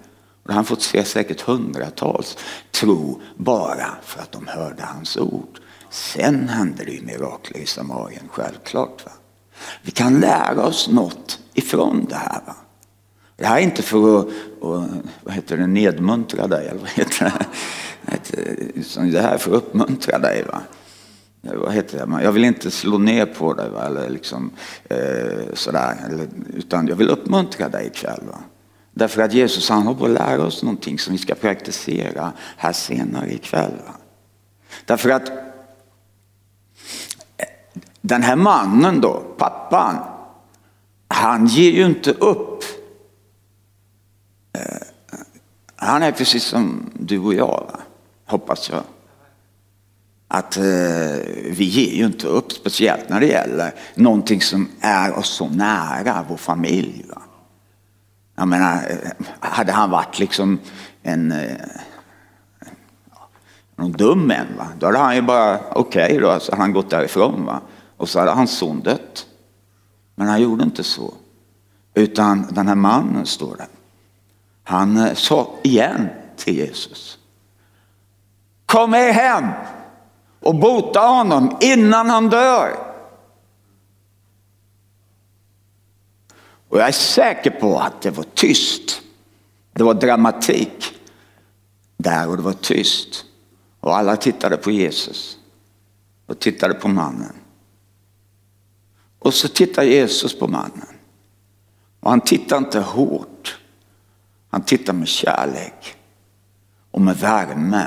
[0.47, 2.39] Och han fått se säkert hundratals
[2.71, 5.61] tro bara för att de hörde hans ord.
[5.91, 9.05] Sen hände det ju mirakler i Samarien, självklart.
[9.05, 9.13] Va?
[9.83, 12.41] Vi kan lära oss något ifrån det här.
[12.47, 12.57] Va?
[13.37, 14.29] Det här är inte för att
[15.23, 17.47] vad heter det, nedmuntra dig, eller vad heter det?
[19.13, 20.45] Det här är för att uppmuntra dig.
[20.45, 20.63] Va?
[21.41, 22.23] Vad heter det?
[22.23, 23.87] Jag vill inte slå ner på dig, va?
[23.87, 24.51] eller liksom,
[24.85, 28.21] eh, sådär, eller, utan jag vill uppmuntra dig ikväll.
[28.27, 28.39] Va?
[28.93, 32.73] Därför att Jesus han håller på att lära oss någonting som vi ska praktisera här
[32.73, 33.73] senare ikväll.
[34.85, 35.35] Därför att eh,
[38.01, 39.97] den här mannen då, pappan,
[41.09, 42.65] han ger ju inte upp.
[44.53, 44.61] Eh,
[45.77, 47.81] han är precis som du och jag, va?
[48.25, 48.83] hoppas jag.
[50.29, 50.63] Att eh,
[51.45, 56.25] vi ger ju inte upp, speciellt när det gäller någonting som är oss så nära,
[56.29, 57.05] vår familj.
[57.09, 57.23] Va?
[58.37, 60.59] Jag menar, eh, hade han varit liksom
[61.03, 61.57] en eh,
[63.77, 64.67] någon dum en, va?
[64.79, 67.45] då hade han ju bara, okej okay då, så hade han gått därifrån.
[67.45, 67.61] Va?
[67.97, 69.27] Och så hade hans son dött.
[70.15, 71.15] Men han gjorde inte så.
[71.95, 73.67] Utan den här mannen står där.
[74.65, 77.19] Han eh, sa igen till Jesus.
[78.67, 79.45] Kom med hem
[80.49, 82.77] och bota honom innan han dör.
[86.69, 89.03] Och jag är säker på att det var tyst.
[89.73, 90.95] Det var dramatik
[91.97, 93.25] där och det var tyst.
[93.81, 95.39] Och alla tittade på Jesus
[96.27, 97.35] och tittade på mannen.
[99.19, 100.97] Och så tittar Jesus på mannen.
[102.01, 103.59] Och han tittar inte hårt.
[104.51, 105.97] Han tittar med kärlek
[106.91, 107.87] och med värme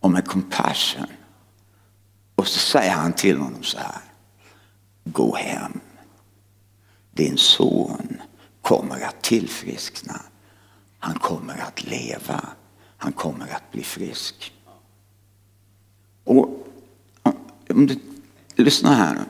[0.00, 1.06] och med compassion.
[2.34, 4.00] Och så säger han till honom så här.
[5.04, 5.80] Gå hem.
[7.10, 8.22] Din son
[8.62, 10.20] kommer att tillfriskna.
[10.98, 12.46] Han kommer att leva.
[12.96, 14.52] Han kommer att bli frisk.
[16.24, 16.48] Och
[17.68, 18.00] om du
[18.54, 19.24] lyssnar här nu.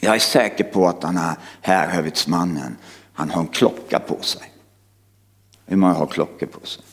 [0.00, 2.76] Jag är säker på att den här härhövitsmannen,
[3.12, 4.52] han har en klocka på sig.
[5.66, 6.84] Hur många har klockor på sig?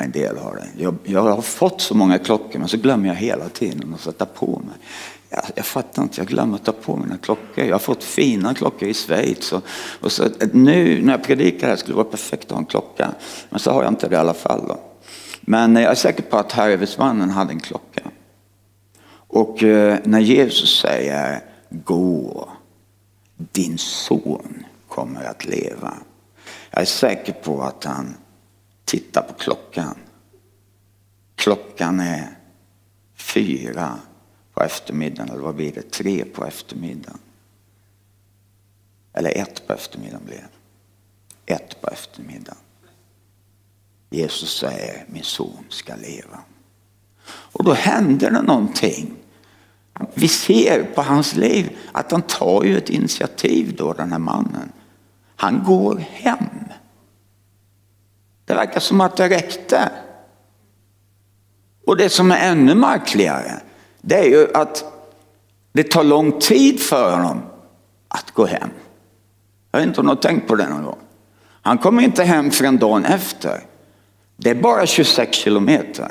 [0.00, 0.82] En del har det.
[0.82, 4.26] Jag, jag, har fått så många klockor men så glömmer jag hela tiden att sätta
[4.26, 4.76] på mig.
[5.30, 7.64] Jag, jag fattar inte, jag glömmer att ta på mina klockor.
[7.64, 9.52] Jag har fått fina klockor i Schweiz.
[9.52, 9.62] Och,
[10.00, 13.10] och så, nu när jag predikar här skulle det vara perfekt att ha en klocka.
[13.50, 14.68] Men så har jag inte det i alla fall.
[14.68, 14.80] Då.
[15.40, 18.02] Men eh, jag är säker på att härövitsmannen hade en klocka.
[19.26, 22.48] Och eh, när Jesus säger gå,
[23.36, 25.94] din son kommer att leva.
[26.70, 28.16] Jag är säker på att han
[28.84, 29.98] Titta på klockan.
[31.34, 32.38] Klockan är
[33.14, 33.98] fyra
[34.54, 35.90] på eftermiddagen, eller vad blir det?
[35.90, 37.18] Tre på eftermiddagen.
[39.12, 40.48] Eller ett på eftermiddagen blir
[41.46, 41.54] det.
[41.54, 42.58] Ett på eftermiddagen.
[44.10, 46.40] Jesus säger, min son ska leva.
[47.26, 49.16] Och då händer det någonting
[50.14, 54.72] vi ser på hans liv att han tar ju ett initiativ då, den här mannen.
[55.36, 56.44] Han går hem.
[58.44, 59.90] Det verkar som att det räckte.
[61.86, 63.60] Och det som är ännu märkligare,
[64.00, 64.84] det är ju att
[65.72, 67.42] det tar lång tid för honom
[68.08, 68.70] att gå hem.
[69.70, 70.98] Jag vet inte om du har tänkt på det någon gång.
[71.62, 73.60] Han kommer inte hem förrän dagen efter.
[74.36, 76.10] Det är bara 26 kilometer.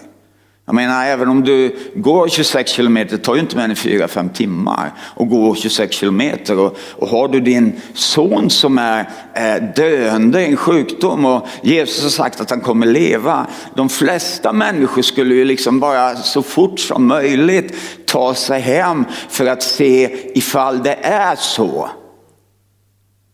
[0.65, 4.33] Jag menar, även om du går 26 kilometer, det tar ju inte mer än 4-5
[4.33, 6.59] timmar att gå 26 kilometer.
[6.59, 12.03] Och, och, har du din son som är eh, döende i en sjukdom och Jesus
[12.03, 13.47] har sagt att han kommer leva.
[13.75, 19.45] De flesta människor skulle ju liksom bara så fort som möjligt ta sig hem för
[19.45, 21.89] att se ifall det är så.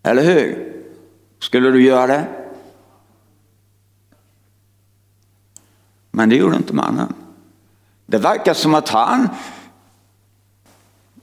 [0.04, 0.74] Eller hur?
[1.42, 2.38] Skulle du göra det?
[6.12, 7.13] Men det gjorde inte mannen.
[8.06, 9.30] Det verkar som att han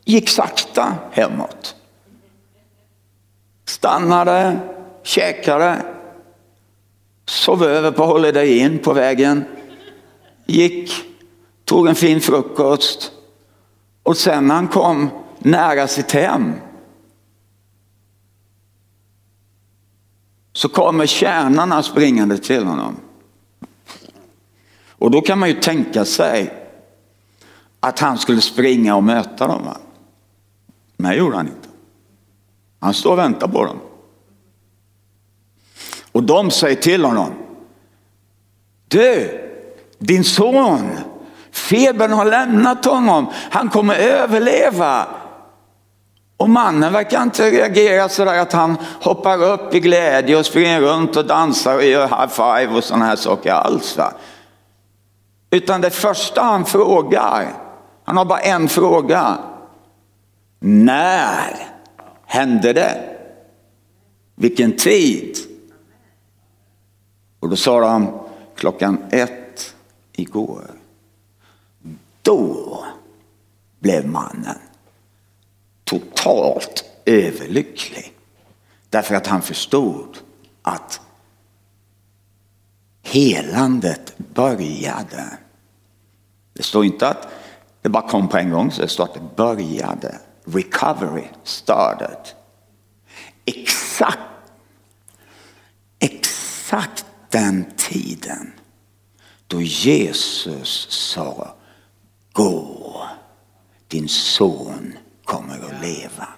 [0.04, 1.76] gick sakta hemåt.
[3.64, 4.60] Stannade,
[5.02, 5.82] käkade,
[7.24, 9.44] sov över på Holiday Inn på vägen,
[10.46, 10.92] gick,
[11.64, 13.12] tog en fin frukost
[14.02, 16.52] och sen när han kom nära sitt hem
[20.52, 22.96] så kommer tjänarna springande till honom.
[24.98, 26.52] Och då kan man ju tänka sig
[27.80, 29.64] att han skulle springa och möta dem.
[29.64, 29.76] Va?
[30.96, 31.68] Men det gjorde han inte.
[32.80, 33.80] Han står och väntar på dem.
[36.12, 37.30] Och de säger till honom.
[38.88, 39.40] Du,
[39.98, 40.90] din son,
[41.52, 43.26] febern har lämnat honom.
[43.50, 45.06] Han kommer överleva.
[46.36, 51.16] Och mannen verkar inte reagera sådär att han hoppar upp i glädje och springer runt
[51.16, 53.96] och dansar och gör high five och sådana här saker alls.
[53.96, 54.12] Va?
[55.56, 57.52] Utan det första han frågar
[58.04, 59.38] han har bara en fråga.
[60.58, 61.68] När
[62.26, 63.16] hände det?
[64.34, 65.36] Vilken tid?
[67.40, 68.20] Och då sa de
[68.54, 69.74] klockan ett
[70.12, 70.70] igår.
[72.22, 72.84] Då
[73.78, 74.58] blev mannen
[75.84, 78.12] totalt överlycklig.
[78.90, 80.18] Därför att han förstod
[80.62, 81.00] att
[83.02, 85.38] helandet började.
[86.56, 87.28] Det står inte att
[87.82, 90.18] det bara kom på en gång, så det står att det började.
[90.44, 92.18] Recovery started.
[93.44, 94.18] Exakt,
[95.98, 98.52] exakt den tiden
[99.46, 101.54] då Jesus sa
[102.32, 103.06] gå,
[103.88, 104.92] din son
[105.24, 106.28] kommer att leva.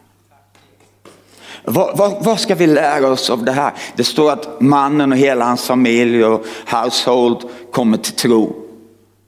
[1.64, 3.72] Vad, vad, vad, ska vi lära oss av det här?
[3.96, 8.67] Det står att mannen och hela hans familj och household kommer till tro.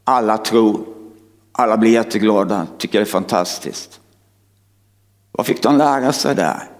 [0.04, 0.86] Alla tror.
[1.52, 4.00] Alla blir jätteglada, tycker det är fantastiskt.
[5.32, 6.70] Vad fick de lära sig där?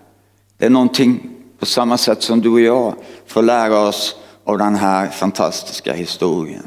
[0.56, 2.94] Det är någonting på samma sätt som du och jag
[3.26, 6.66] får lära oss av den här fantastiska historien.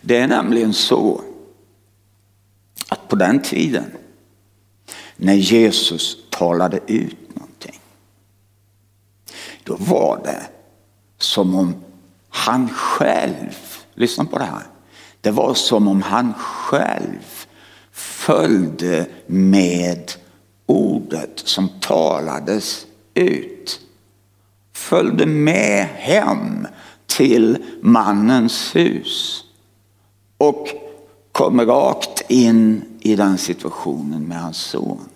[0.00, 1.20] Det är nämligen så
[2.88, 3.92] att på den tiden
[5.16, 7.80] när Jesus talade ut någonting.
[9.64, 10.42] Då var det
[11.18, 11.74] som om
[12.28, 13.56] han själv,
[13.94, 14.66] lyssna på det här.
[15.20, 17.46] Det var som om han själv
[17.92, 20.12] följde med
[20.66, 23.80] ordet som talades ut.
[24.72, 26.66] Följde med hem
[27.06, 29.44] till mannens hus.
[30.38, 30.68] Och
[31.32, 35.08] kom rakt in i den situationen med hans son.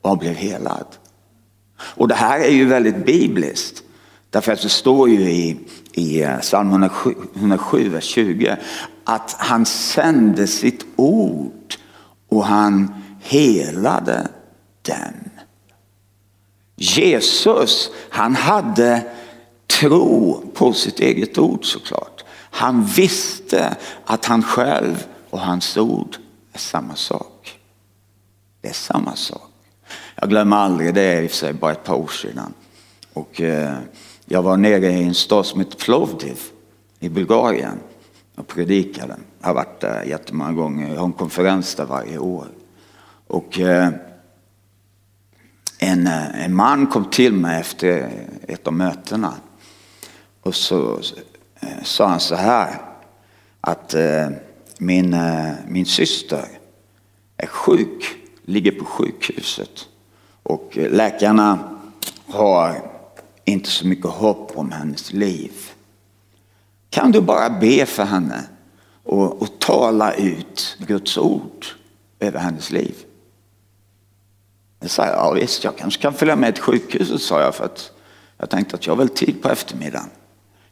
[0.00, 0.86] Och blev helad.
[1.78, 3.81] Och det här är ju väldigt bibliskt.
[4.32, 5.56] Därför att det står ju i,
[5.92, 8.56] i eh, psalm 107, 107, vers 20
[9.04, 11.74] att han sände sitt ord
[12.28, 14.28] och han helade
[14.82, 15.30] dem.
[16.76, 19.02] Jesus, han hade
[19.66, 22.24] tro på sitt eget ord såklart.
[22.34, 26.16] Han visste att han själv och hans ord
[26.52, 27.58] är samma sak.
[28.60, 29.50] Det är samma sak.
[30.14, 32.54] Jag glömmer aldrig, det är i och för sig bara ett par år sedan.
[33.12, 33.78] Och, eh,
[34.24, 36.38] jag var nere i en stad som heter Plovdiv
[37.00, 37.78] i Bulgarien
[38.36, 39.16] och predikade.
[39.40, 40.88] Jag har varit där jättemånga gånger.
[40.88, 42.46] Jag har en konferens där varje år.
[43.26, 43.88] Och eh,
[45.78, 48.10] en, eh, en man kom till mig efter
[48.48, 49.34] ett av mötena.
[50.42, 51.00] Och så
[51.60, 52.80] eh, sa han så här
[53.60, 53.94] att
[54.78, 55.16] min,
[55.68, 56.44] min syster
[57.36, 59.88] är sjuk, ligger på sjukhuset.
[60.42, 61.78] Och läkarna
[62.26, 62.91] har
[63.44, 65.52] inte så mycket hopp om hennes liv.
[66.90, 68.44] Kan du bara be för henne
[69.02, 71.66] och, och tala ut Guds ord
[72.20, 72.94] över hennes liv?
[74.80, 77.92] Jag sa, ja visst, jag kanske kan följa med till sjukhuset, sa jag, för att
[78.38, 80.10] jag tänkte att jag har väl tid på eftermiddagen.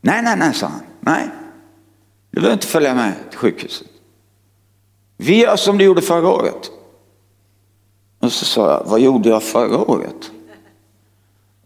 [0.00, 0.80] Nej, nej, nej, sa han.
[1.00, 1.28] Nej,
[2.30, 3.86] du behöver inte följa med till sjukhuset.
[5.16, 6.70] Vi gör som du gjorde förra året.
[8.18, 10.30] Och så sa jag, vad gjorde jag förra året?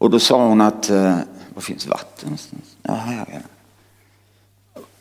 [0.05, 1.19] Och då sa hon att, eh,
[1.55, 2.77] var finns vatten någonstans?
[2.83, 3.43] Ja, här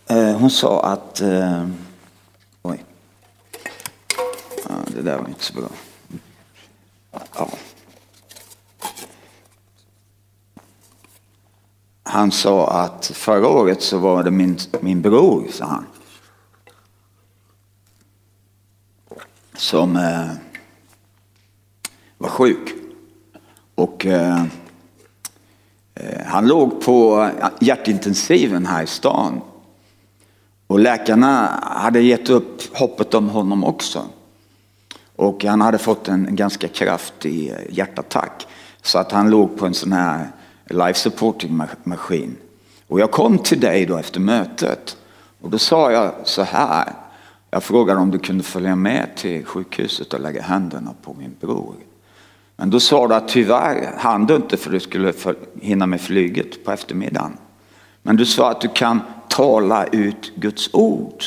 [0.06, 1.68] eh, Hon sa att, eh,
[2.62, 2.86] oj,
[4.70, 5.70] ja, det där var inte så bra.
[7.36, 7.50] Ja.
[12.04, 15.86] Han sa att förra året så var det min, min bror, sa han.
[19.54, 20.30] Som eh,
[22.18, 22.74] var sjuk.
[23.76, 24.46] Och eh,
[25.96, 27.30] Eh, han låg på
[27.60, 29.42] hjärtintensiven här i stan.
[30.68, 34.06] Och läkarna hade gett upp hoppet om honom också.
[35.16, 38.48] Och han hade fått en ganska kraftig hjärtattack.
[38.82, 40.28] Så att han låg på en sån här
[40.66, 42.36] life supporting maskin.
[42.88, 44.98] Och jag kom till dig då efter mötet.
[45.42, 46.94] Och då sa jag så här.
[47.50, 51.76] Jag frågade om du kunde följa med till sjukhuset och lägga händerna på min bror.
[52.64, 55.14] Men då sa du att tyvärr hann du inte för du skulle
[55.62, 57.38] hinna med flyget på eftermiddagen.
[58.02, 61.24] Men du sa att du kan tala ut Guds ord.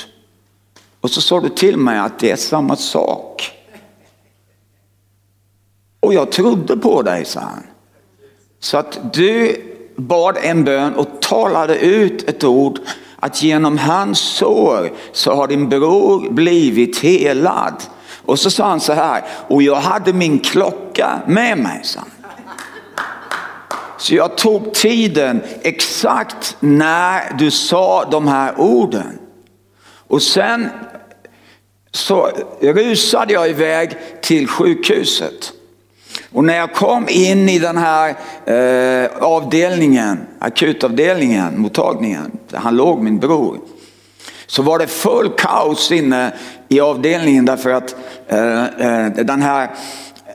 [1.01, 3.53] Och så sa du till mig att det är samma sak.
[6.01, 7.62] Och jag trodde på dig, sa han.
[8.61, 9.57] Så att du
[9.96, 12.79] bad en bön och talade ut ett ord
[13.16, 17.82] att genom hans sår så har din bror blivit helad.
[18.27, 22.01] Och så sa han så här, och jag hade min klocka med mig, Så.
[23.99, 29.18] Så jag tog tiden exakt när du sa de här orden.
[30.09, 30.68] Och sen
[31.91, 33.91] så rusade jag iväg
[34.22, 35.53] till sjukhuset.
[36.33, 38.09] Och när jag kom in i den här
[38.47, 43.59] eh, avdelningen, akutavdelningen, mottagningen, där han låg min bror.
[44.47, 46.32] Så var det full kaos inne
[46.68, 47.97] i avdelningen därför att
[48.28, 49.70] eh, eh, den här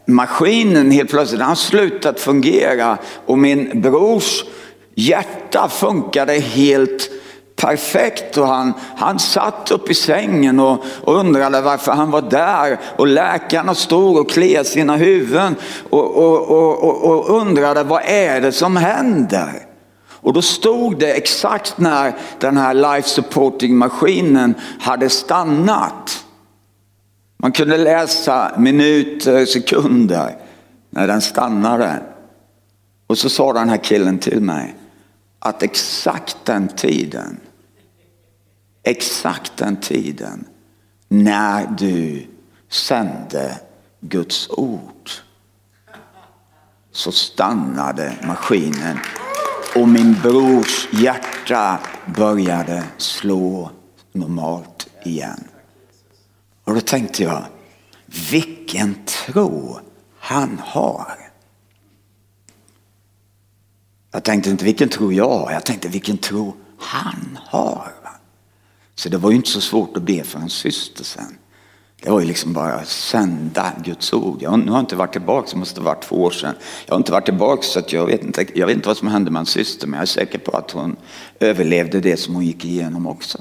[0.06, 4.44] maskinen helt plötsligt, har slutat fungera och min brors
[4.96, 7.10] hjärta funkade helt
[7.56, 12.80] perfekt och han, han satt upp i sängen och, och undrade varför han var där
[12.98, 15.56] och läkarna stod och kliade sina huvuden
[15.90, 19.71] och, och, och, och undrade vad är det som händer?
[20.22, 26.26] Och då stod det exakt när den här life supporting maskinen hade stannat.
[27.38, 30.38] Man kunde läsa minuter, sekunder
[30.90, 32.04] när den stannade.
[33.08, 34.76] Och så sa den här killen till mig
[35.40, 37.40] att exakt den tiden,
[38.84, 40.46] exakt den tiden
[41.08, 42.28] när du
[42.70, 43.60] sände
[44.00, 45.10] Guds ord
[46.92, 49.00] så stannade maskinen
[49.76, 51.80] och min brors hjärta
[52.16, 53.72] började slå
[54.12, 55.44] normalt igen.
[56.64, 57.46] Och då tänkte jag,
[58.32, 59.80] vilken tro
[60.20, 61.18] han har.
[64.12, 67.92] Jag tänkte inte vilken tro jag har, jag tänkte vilken tro han har.
[68.96, 71.38] Så det var ju inte så svårt att be för en syster sen.
[72.04, 74.42] Det var ju liksom bara att sända Guds ord.
[74.42, 76.56] Jag, nu har jag inte varit tillbaka, det måste ha varit två år sedan.
[76.86, 79.08] Jag har inte varit tillbaka så att jag vet inte, jag vet inte vad som
[79.08, 80.96] hände med hans syster men jag är säker på att hon
[81.40, 83.38] överlevde det som hon gick igenom också.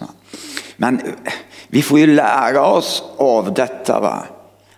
[0.77, 1.33] Men eh,
[1.69, 4.01] vi får ju lära oss av detta.
[4.01, 4.27] Va?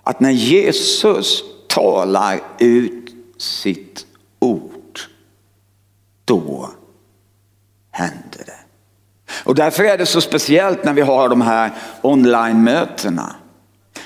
[0.03, 4.07] Att när Jesus talar ut sitt
[4.39, 5.01] ord,
[6.24, 6.70] då
[7.91, 8.59] händer det.
[9.45, 11.70] Och därför är det så speciellt när vi har de här
[12.03, 13.37] online-mötena.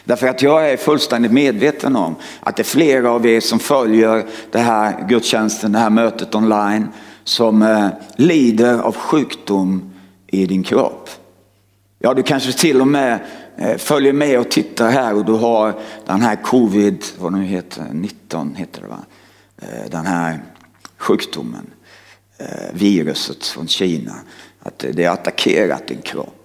[0.06, 4.26] Därför att jag är fullständigt medveten om att det är flera av er som följer
[4.50, 6.88] det här gudstjänsten, det här mötet online
[7.24, 9.94] som eh, lider av sjukdom
[10.26, 11.10] i din kropp.
[11.98, 13.18] Ja, du kanske till och med
[13.56, 15.74] eh, följer med och tittar här och du har
[16.06, 19.04] den här covid, vad nu heter, 19 heter det va?
[19.58, 20.42] Eh, den här
[20.98, 21.66] sjukdomen,
[22.72, 24.14] viruset från Kina,
[24.62, 26.35] att det har attackerat din kropp.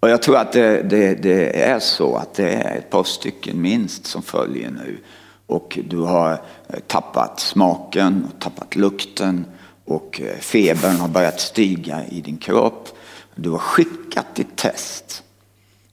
[0.00, 3.62] Och jag tror att det, det, det, är så att det är ett par stycken
[3.62, 4.98] minst som följer nu.
[5.46, 6.32] Och du har
[6.68, 9.46] eh, tappat smaken och tappat lukten
[9.84, 12.88] och eh, febern har börjat stiga i din kropp.
[13.34, 15.22] Du har skickat ditt test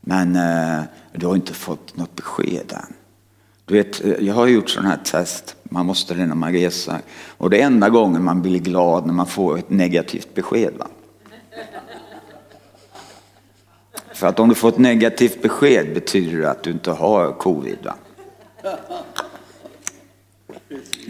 [0.02, 0.84] men eh,
[1.14, 2.94] du har inte fått något besked än.
[3.66, 7.02] Du vet, jag har gjort sådana här test, man måste det när man reser.
[7.38, 10.74] Och det är enda gången man blir glad när man får ett negativt besked.
[10.78, 10.88] Va?
[14.18, 17.78] För att om du får ett negativt besked betyder det att du inte har covid.
[17.84, 17.94] Va?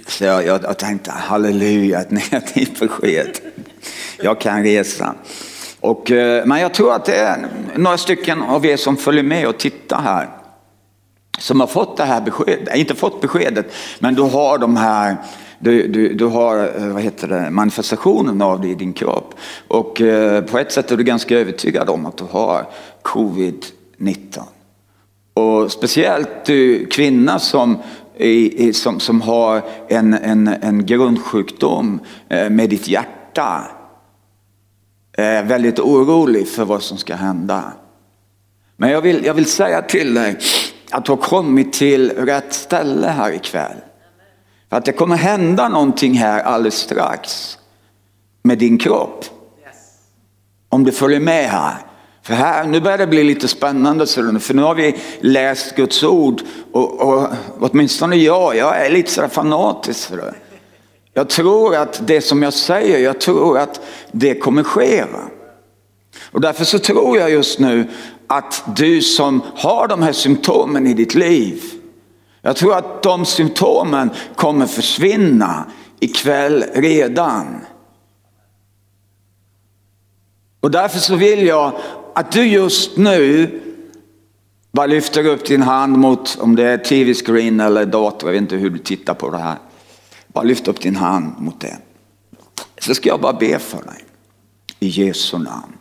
[0.08, 3.38] Så jag, jag, jag tänkte halleluja, ett negativt besked.
[4.22, 5.16] Jag kan resa.
[5.80, 9.48] Och, eh, men jag tror att det är några stycken av er som följer med
[9.48, 10.30] och tittar här
[11.40, 15.18] som har fått det här beskedet, inte fått beskedet, men du har de här
[15.60, 19.36] du, du, du har eh, vad heter det, manifestationen av det i din kropp.
[19.68, 22.66] Och eh, på ett sätt är du ganska övertygad om att du har
[23.02, 24.42] covid-19.
[25.34, 27.78] Och speciellt du kvinna som,
[28.18, 32.00] i, som, som har en, en, en grundsjukdom
[32.30, 33.64] eh, med ditt hjärta
[35.18, 37.74] är väldigt orolig för vad som ska hända.
[38.78, 40.38] Men jag vill, jag vill säga till dig
[40.92, 43.78] att du har kommit till rätt ställe här ikväll.
[44.70, 47.58] För att det kommer hända någonting här alldeles strax
[48.44, 49.26] med din kropp.
[50.70, 51.78] Om du följer med här.
[52.22, 56.42] För här, nu börjar det bli lite spännande, för nu har vi läst Guds ord
[56.72, 57.28] och, och
[57.60, 60.12] åtminstone jag, jag är lite sådär fanatisk.
[61.14, 65.06] Jag tror att det som jag säger, jag tror att det kommer ske.
[66.32, 67.88] Och därför så tror jag just nu
[68.28, 71.64] att du som har de här symptomen i ditt liv,
[72.48, 75.66] jag tror att de symptomen kommer försvinna
[76.00, 77.66] ikväll redan.
[80.60, 81.74] Och därför så vill jag
[82.16, 83.62] att du just nu
[84.72, 88.56] bara lyfter upp din hand mot, om det är tv-screen eller dator, jag vet inte
[88.56, 89.58] hur du tittar på det här.
[90.28, 91.78] Bara lyft upp din hand mot det.
[92.78, 94.06] Så ska jag bara be för dig.
[94.80, 95.78] I Jesu namn.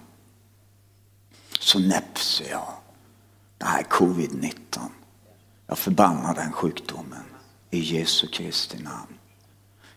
[1.59, 2.69] Så näpser jag
[3.59, 4.53] det här covid-19.
[5.67, 7.25] Jag förbannar den sjukdomen
[7.71, 9.15] i Jesu Kristi namn.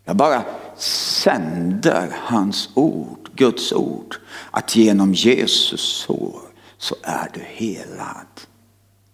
[0.03, 0.45] Jag bara
[0.78, 4.15] sänder hans ord, Guds ord,
[4.51, 6.41] att genom Jesus sår
[6.78, 8.41] så är du helad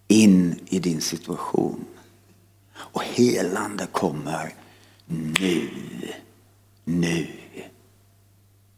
[0.08, 1.86] in i din situation.
[2.76, 4.54] Och helande kommer
[5.06, 5.70] nu,
[6.84, 7.28] nu.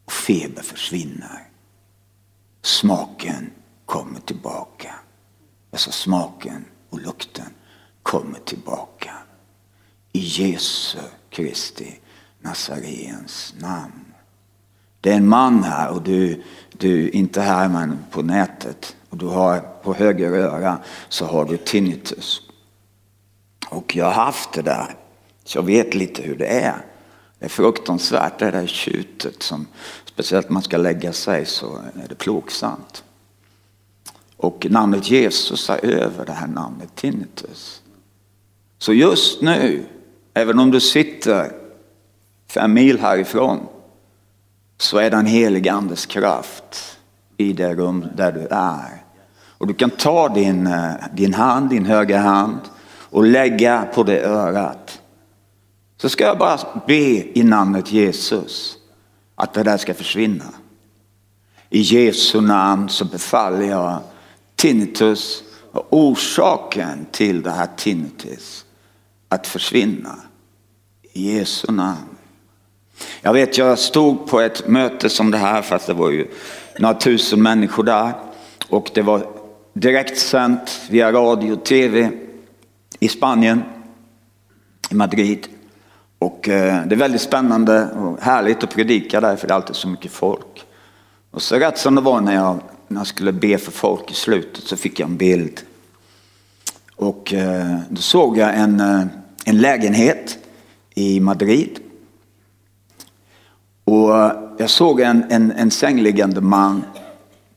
[0.05, 1.49] Och feber försvinner.
[2.61, 3.51] Smaken
[3.86, 4.95] kommer tillbaka.
[5.71, 7.53] Alltså smaken och lukten
[8.08, 9.12] kommer tillbaka.
[10.12, 10.99] I Jesu
[11.30, 11.99] Kristi
[12.41, 14.14] Nazarens namn.
[15.01, 18.95] Det är en man här och du, du inte här men på nätet.
[19.10, 20.80] Och du har på höger öra
[21.10, 22.41] så har du tinnitus.
[23.70, 24.95] Och jag har haft det där.
[25.43, 26.86] Så jag vet lite hur det är.
[27.39, 29.68] Det är fruktansvärt det där tjutet som
[30.05, 33.03] speciellt man ska lägga sig så är det plågsamt.
[34.38, 37.82] Och namnet Jesus är över det här namnet tinnitus.
[38.78, 39.86] Så just nu,
[40.34, 41.51] även om du sitter
[42.49, 43.59] fem mil härifrån,
[44.78, 46.97] så är den helige andes kraft
[47.38, 49.03] i det rum där du är.
[49.57, 52.59] Och du kan ta din, eh, din hand, din högra hand
[53.09, 55.01] och lägga på det örat.
[55.97, 58.78] Så ska jag bara be i namnet Jesus
[59.36, 60.45] att det där ska försvinna.
[61.69, 63.99] I Jesu namn så befaller jag
[64.55, 68.65] tinnitus och orsaken till det här tinnitus
[69.30, 70.15] att försvinna.
[71.13, 72.17] I Jesu namn.
[73.21, 76.28] Jag vet, jag stod på ett möte som det här, fast det var ju
[76.80, 78.13] några tusen människor där.
[78.69, 79.28] Och det var
[79.73, 82.11] direkt sänt via radio och tv
[82.99, 83.63] i Spanien,
[84.91, 85.47] i Madrid.
[86.19, 89.75] Och eh, det är väldigt spännande och härligt att predika där, för det är alltid
[89.75, 90.65] så mycket folk.
[91.32, 94.13] Och så rätt som det var när jag, när jag skulle be för folk i
[94.13, 95.61] slutet så fick jag en bild.
[96.98, 99.04] Och eh, då såg jag en, eh,
[99.45, 100.38] en lägenhet
[100.95, 101.80] i Madrid.
[103.84, 106.84] Och eh, jag såg en, en, en sängliggande man,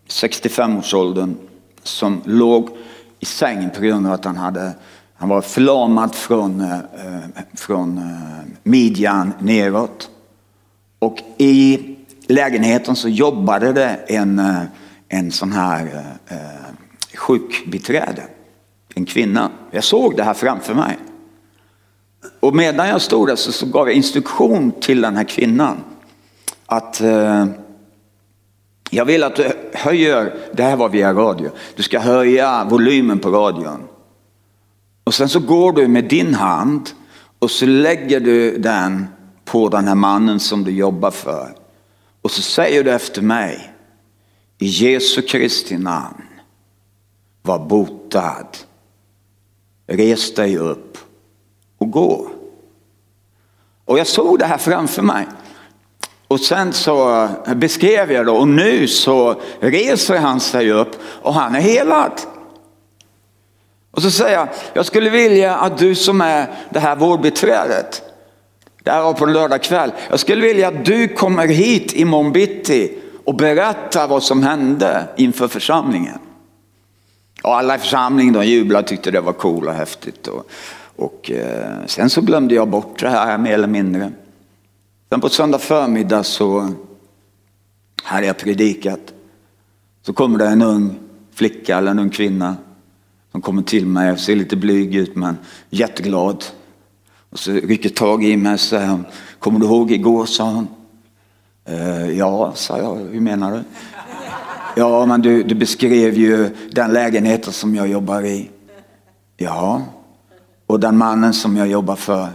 [0.08, 1.36] 65-årsåldern,
[1.82, 2.68] som låg
[3.18, 4.72] i sängen på grund av att han, hade,
[5.14, 6.66] han var förlamad från,
[7.54, 8.00] från
[8.62, 10.10] midjan neråt.
[10.98, 11.80] Och i
[12.26, 14.42] lägenheten så jobbade det en,
[15.08, 16.38] en sån här eh,
[17.14, 18.22] sjukbiträde,
[19.00, 19.50] en kvinna.
[19.70, 20.98] Jag såg det här framför mig.
[22.40, 25.76] Och medan jag stod där så, så gav jag instruktion till den här kvinnan
[26.66, 27.46] att eh,
[28.90, 33.30] jag vill att du höjer, det här var via radio, du ska höja volymen på
[33.30, 33.80] radion.
[35.04, 36.90] Och sen så går du med din hand
[37.38, 39.06] och så lägger du den
[39.44, 41.54] på den här mannen som du jobbar för.
[42.22, 43.72] Och så säger du efter mig,
[44.58, 46.24] i Jesu Kristi namn,
[47.42, 48.46] var botad.
[49.92, 50.98] Res dig upp
[51.78, 52.30] och gå.
[53.84, 55.26] Och jag såg det här framför mig.
[56.28, 61.54] Och sen så beskrev jag då och nu så reser han sig upp och han
[61.54, 62.12] är helad.
[63.90, 68.02] Och så säger jag, jag skulle vilja att du som är det här vårdbiträdet,
[68.84, 72.98] det här var på lördag kväll, jag skulle vilja att du kommer hit imorgon bitti
[73.24, 76.18] och berättar vad som hände inför församlingen.
[77.42, 80.26] Och alla i församlingen de jublade och tyckte det var coolt och häftigt.
[80.26, 80.50] Och,
[80.96, 84.12] och eh, sen så glömde jag bort det här mer eller mindre.
[85.08, 86.72] Sen på söndag förmiddag så
[88.02, 89.12] hade jag predikat.
[90.02, 90.98] Så kommer det en ung
[91.34, 92.56] flicka eller en ung kvinna
[93.32, 95.36] som kommer till mig och ser lite blyg ut men
[95.70, 96.44] jätteglad.
[97.30, 98.98] Och så rycker tag i mig och säger
[99.38, 100.26] kommer du ihåg igår?
[100.26, 100.68] sa hon.
[101.64, 103.62] Eh, ja, sa jag, hur menar du?
[104.80, 108.50] Ja, men du, du beskrev ju den lägenheten som jag jobbar i.
[109.36, 109.82] Ja,
[110.66, 112.28] och den mannen som jag jobbar för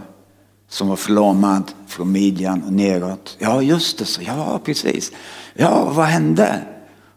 [0.68, 3.36] som var förlamad från midjan och neråt.
[3.38, 4.22] Ja, just det, så.
[4.22, 5.12] ja precis.
[5.54, 6.62] Ja, vad hände?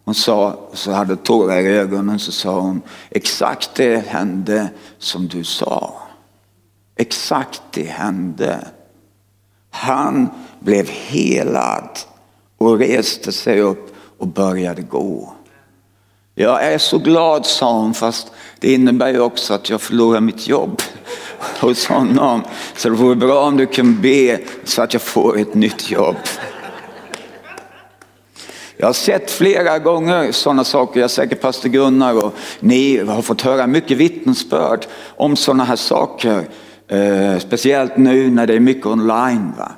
[0.05, 5.43] Hon sa, så hade tårar i ögonen, så sa hon, exakt det hände som du
[5.43, 5.93] sa.
[6.95, 8.67] Exakt det hände.
[9.69, 11.89] Han blev helad
[12.57, 13.88] och reste sig upp
[14.19, 15.33] och började gå.
[16.35, 20.47] Jag är så glad, sa hon, fast det innebär ju också att jag förlorar mitt
[20.47, 20.81] jobb
[21.59, 22.41] hos honom.
[22.75, 26.15] Så det vore bra om du kunde be så att jag får ett nytt jobb.
[28.77, 33.21] Jag har sett flera gånger sådana saker, jag är säker pastor Gunnar och ni har
[33.21, 36.49] fått höra mycket vittnesbörd om sådana här saker.
[36.87, 39.53] Eh, speciellt nu när det är mycket online.
[39.57, 39.71] Va?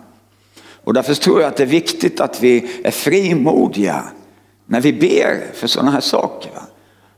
[0.83, 4.03] Och därför tror jag att det är viktigt att vi är frimodiga
[4.65, 6.51] när vi ber för sådana här saker.
[6.55, 6.61] Va?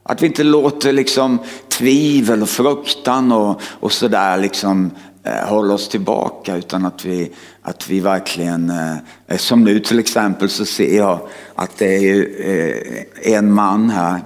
[0.04, 1.40] Att vi inte låter liksom
[1.70, 4.92] tvivel och fruktan och, och sådär liksom
[5.24, 7.32] eh, hålla oss tillbaka utan att vi,
[7.62, 8.96] att vi verkligen, eh,
[9.28, 11.20] eh som nu till exempel så ser jag
[11.56, 14.20] att det är eh, en man här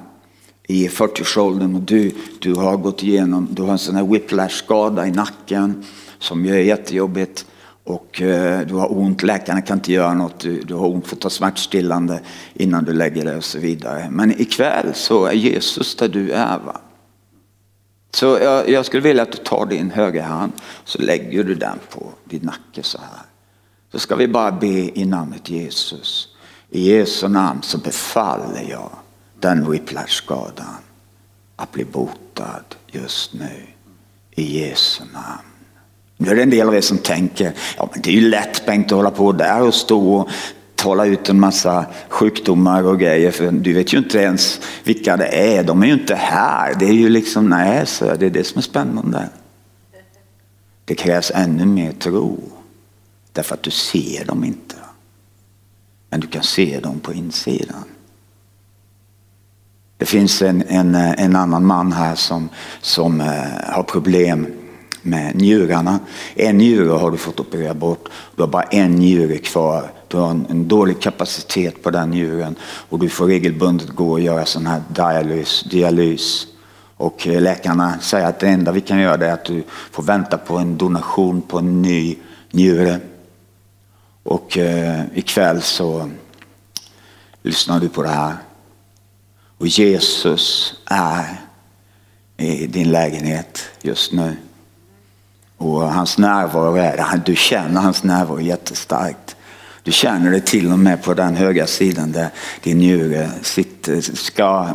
[0.67, 5.11] i 40-årsåldern och du, du har gått igenom, du har en sån här whiplash-skada i
[5.11, 5.83] nacken
[6.19, 7.45] som ju är jättejobbigt
[7.87, 11.17] och eh, du har ont, läkarna kan inte göra något, du, du har ont, får
[11.17, 12.19] ta smärtstillande
[12.53, 14.07] innan du lägger dig och så vidare.
[14.11, 16.59] Men ikväll så är Jesus där du är.
[16.59, 16.81] Va?
[18.13, 20.51] Så jag, jag skulle vilja att du tar din högra hand
[20.83, 23.25] så lägger du den på din nacke så här.
[23.91, 26.27] Så ska vi bara be i namnet Jesus.
[26.69, 28.89] I Jesu namn så befaller jag
[29.39, 30.81] den whiplash-skadan
[31.55, 33.67] att bli botad just nu.
[34.31, 35.56] I Jesu namn.
[36.17, 38.65] Nu är det en del av er som tänker, ja men det är ju lätt
[38.65, 40.29] Bengt att hålla på där och stå och
[40.75, 45.27] tala ut en massa sjukdomar och grejer för du vet ju inte ens vilka det
[45.27, 45.63] är.
[45.63, 46.75] De är ju inte här.
[46.79, 49.29] Det är ju liksom, nej, så det är det som är spännande.
[50.85, 52.39] Det krävs ännu mer tro
[53.33, 54.75] därför att du ser dem inte.
[56.09, 57.83] Men du kan se dem på insidan.
[59.97, 62.49] Det finns en, en, en annan man här som,
[62.81, 64.47] som eh, har problem
[65.07, 65.99] med njurarna.
[66.35, 68.09] En njure har du fått operera bort.
[68.35, 69.91] Du har bara en njure kvar.
[70.07, 74.19] Du har en, en dålig kapacitet på den njuren och du får regelbundet gå och
[74.19, 75.63] göra sån här dialys.
[75.63, 76.47] dialys.
[76.97, 80.37] Och eh, läkarna säger att det enda vi kan göra är att du får vänta
[80.37, 82.15] på en donation på en ny
[82.51, 82.99] njure.
[84.23, 86.09] Och eh, ikväll så
[87.43, 88.35] lyssnar du på det här.
[89.57, 91.41] Och Jesus är
[92.37, 94.35] i din lägenhet just nu.
[95.57, 99.35] Och hans närvaro är, du känner hans närvaro jättestarkt.
[99.83, 102.29] Du känner det till och med på den högra sidan där
[102.63, 104.69] din njure sitter, ska,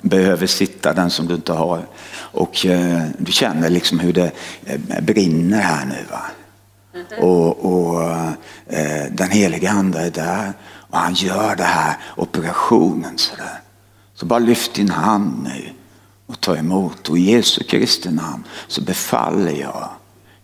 [0.00, 1.86] behöver sitta, den som du inte har.
[2.18, 4.30] Och eh, du känner liksom hur det
[4.64, 6.04] eh, brinner här nu.
[6.10, 6.22] Va?
[7.18, 8.02] Och, och
[8.66, 13.60] eh, den heliga ande är där och han gör det här operationen sådär.
[14.14, 15.70] Så bara lyft din hand nu
[16.26, 17.08] och ta emot.
[17.08, 19.88] Och i Jesu Kristi namn så befaller jag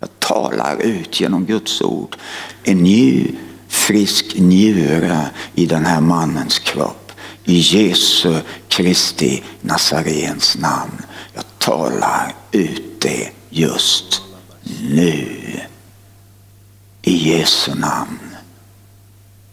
[0.00, 2.16] jag talar ut genom Guds ord
[2.62, 3.34] en ny
[3.68, 7.12] frisk njure i den här mannens kropp.
[7.44, 11.02] I Jesu Kristi Nazarens namn.
[11.34, 14.22] Jag talar ut det just
[14.80, 15.60] nu.
[17.02, 18.36] I Jesu namn.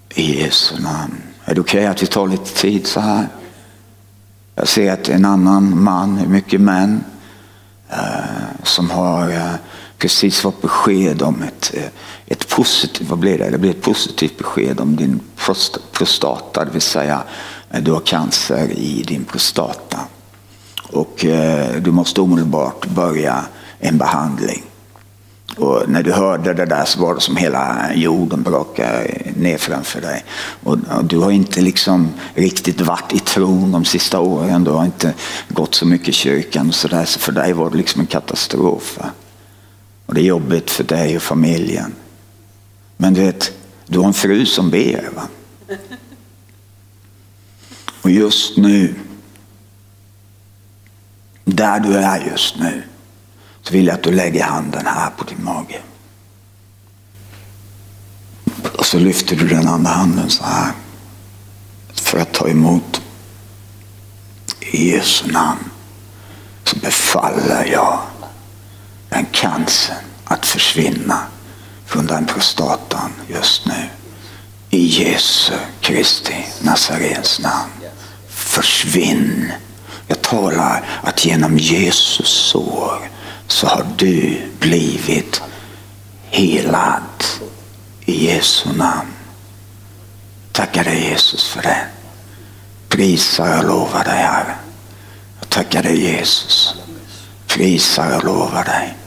[0.09, 1.21] I Jesu namn.
[1.45, 3.27] Är det okej okay att vi tar lite tid så här?
[4.55, 7.03] Jag ser att en annan man, mycket män,
[7.89, 9.53] eh, som har eh,
[10.01, 11.83] precis fått besked om ett, eh,
[12.27, 13.49] ett positivt, vad blir det?
[13.49, 15.19] det blir ett positivt besked om din
[15.91, 17.23] prostata, det vill säga
[17.71, 19.99] eh, du har cancer i din prostata.
[20.91, 23.45] Och eh, du måste omedelbart börja
[23.79, 24.63] en behandling.
[25.57, 30.01] Och när du hörde det där så var det som hela jorden brakade ner framför
[30.01, 30.25] dig.
[30.63, 34.63] Och, och, du har inte liksom riktigt varit i tron de sista åren.
[34.63, 35.13] Du har inte
[35.49, 37.05] gått så mycket i kyrkan och sådär.
[37.05, 38.99] Så för dig var det liksom en katastrof.
[40.11, 41.93] Och det är jobbigt för dig och familjen.
[42.97, 43.51] Men du vet,
[43.85, 45.09] du har en fru som ber.
[45.15, 45.27] Va?
[48.01, 48.95] Och just nu,
[51.45, 52.83] där du är just nu,
[53.61, 55.81] så vill jag att du lägger handen här på din mage.
[58.77, 60.71] Och så lyfter du den andra handen så här.
[61.93, 63.01] För att ta emot.
[64.59, 65.69] I Jesu namn
[66.63, 68.10] så befaller jag
[69.11, 71.19] den cancern att försvinna
[71.85, 73.89] från den prostatan just nu.
[74.69, 77.71] I Jesu Kristi Nazarens namn.
[78.29, 79.51] Försvinn.
[80.07, 83.09] Jag talar att genom Jesus sår
[83.47, 85.41] så har du blivit
[86.29, 87.23] helad.
[88.05, 89.11] I Jesu namn.
[90.51, 91.85] Tackar dig Jesus för det.
[92.89, 94.55] Prisar och lovar dig Herre.
[95.39, 96.73] Jag tackar dig Jesus.
[97.47, 98.97] Prisar och lovar dig.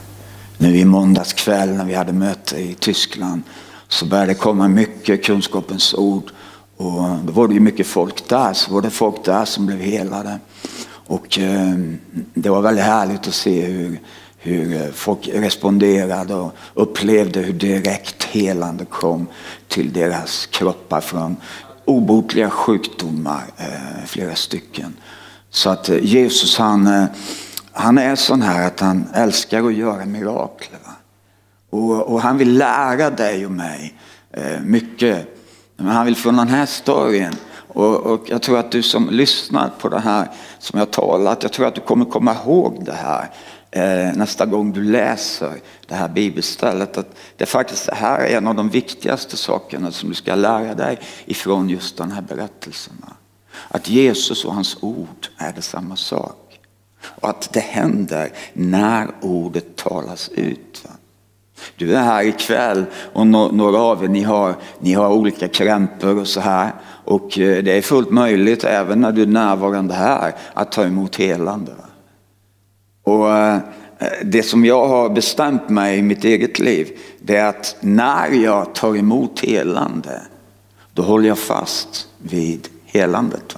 [0.58, 3.42] Nu i måndags kväll när vi hade möte i Tyskland
[3.88, 6.30] så började det komma mycket kunskapens ord.
[6.76, 9.80] Och då var det ju mycket folk där, så var det folk där som blev
[9.80, 10.38] helade.
[11.06, 11.74] Och eh,
[12.34, 14.00] det var väldigt härligt att se hur,
[14.38, 19.26] hur eh, folk responderade och upplevde hur direkt helande kom
[19.68, 21.36] till deras kroppar från
[21.84, 24.96] obotliga sjukdomar, eh, flera stycken.
[25.50, 27.04] Så att eh, Jesus han eh,
[27.74, 30.80] han är sån här att han älskar att göra mirakler.
[31.70, 33.94] Och, och, han vill lära dig och mig
[34.30, 35.26] eh, mycket.
[35.76, 37.36] Men han vill från den här storyn
[37.68, 41.52] och, och, jag tror att du som lyssnar på det här som jag talat, jag
[41.52, 43.30] tror att du kommer komma ihåg det här
[43.70, 45.52] eh, nästa gång du läser
[45.86, 46.96] det här bibelstället.
[46.96, 50.74] Att det faktiskt det här är en av de viktigaste sakerna som du ska lära
[50.74, 53.04] dig ifrån just den här berättelsen.
[53.68, 56.43] Att Jesus och hans ord är det samma sak.
[57.04, 60.84] Och att det händer när ordet talas ut.
[61.76, 66.28] Du är här ikväll och några av er ni har, ni har olika krämpor och
[66.28, 66.72] så här.
[67.04, 71.16] Och eh, det är fullt möjligt även när du är närvarande här att ta emot
[71.16, 71.72] helande.
[73.02, 73.58] Och eh,
[74.22, 78.74] det som jag har bestämt mig i mitt eget liv det är att när jag
[78.74, 80.22] tar emot helande
[80.92, 83.56] då håller jag fast vid helandet.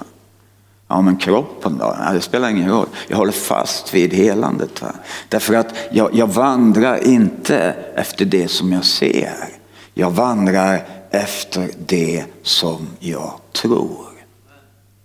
[0.88, 1.96] Ja men kroppen då?
[1.98, 2.88] Ja, det spelar ingen roll.
[3.08, 4.82] Jag håller fast vid helandet.
[4.82, 4.92] Va?
[5.28, 9.48] Därför att jag, jag vandrar inte efter det som jag ser.
[9.94, 14.06] Jag vandrar efter det som jag tror.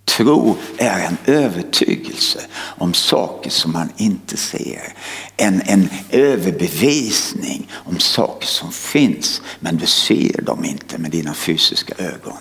[0.06, 4.94] Tro är en övertygelse om saker som man inte ser.
[5.38, 11.94] En, en överbevisning om saker som finns men du ser dem inte med dina fysiska
[11.98, 12.38] ögon.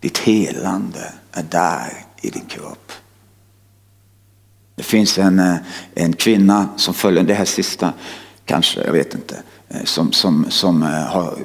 [0.00, 2.92] Ditt helande är där i din kropp.
[4.74, 5.56] Det finns en, eh,
[5.94, 7.92] en kvinna som följer det här sista,
[8.44, 11.38] kanske, jag vet inte, eh, som, som, som eh, har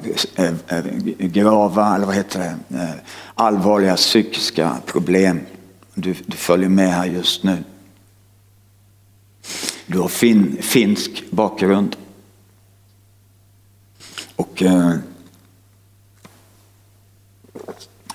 [1.28, 2.94] grava, eller vad heter det,
[3.34, 5.40] allvarliga psykiska problem.
[5.94, 7.64] Du, du följer med här just nu.
[9.86, 11.96] Du har fin, finsk bakgrund.
[14.36, 14.94] Och eh,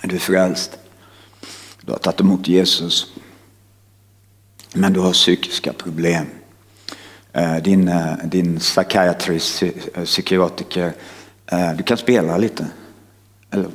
[0.01, 0.78] du är frälst.
[1.86, 3.13] Du har tagit emot Jesus.
[4.73, 6.25] Men du har psykiska problem.
[7.34, 10.93] Eh, din, eh, din psykiatrist, eh, psykiatriker,
[11.77, 12.67] du kan spela lite.
[13.51, 13.69] Eller,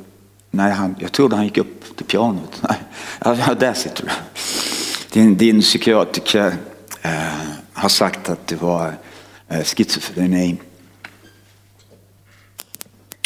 [0.51, 2.61] nej, han, jag trodde han gick upp till pianot.
[3.25, 4.11] Nej, där sitter du.
[5.19, 6.55] Din, din psykiatriker
[7.73, 8.93] har sagt att du har
[9.63, 10.57] schizofreni.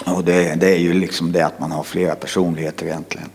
[0.06, 3.30] Och det, det, är ju liksom det att man har flera personligheter egentligen.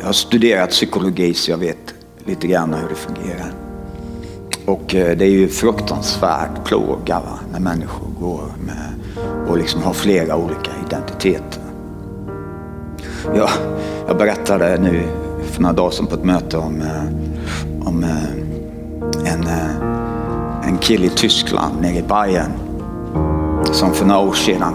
[0.00, 1.94] Jag har studerat psykologi så jag vet
[2.24, 3.52] lite grann hur det fungerar.
[4.64, 7.38] Och eh, det är ju fruktansvärd plåga va?
[7.52, 8.94] när människor går med
[9.48, 11.62] och liksom har flera olika identiteter.
[13.34, 13.50] Jag,
[14.08, 15.02] jag berättade nu
[15.42, 19.46] för några dagar sedan på ett möte om, eh, om eh, en,
[20.64, 22.52] en kille i Tyskland, nere i Bayern,
[23.72, 24.74] som för några år sedan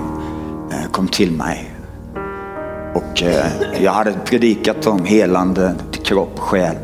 [0.92, 1.75] kom till mig
[2.96, 3.46] och eh,
[3.84, 6.76] jag hade predikat om helande till kropp och själ.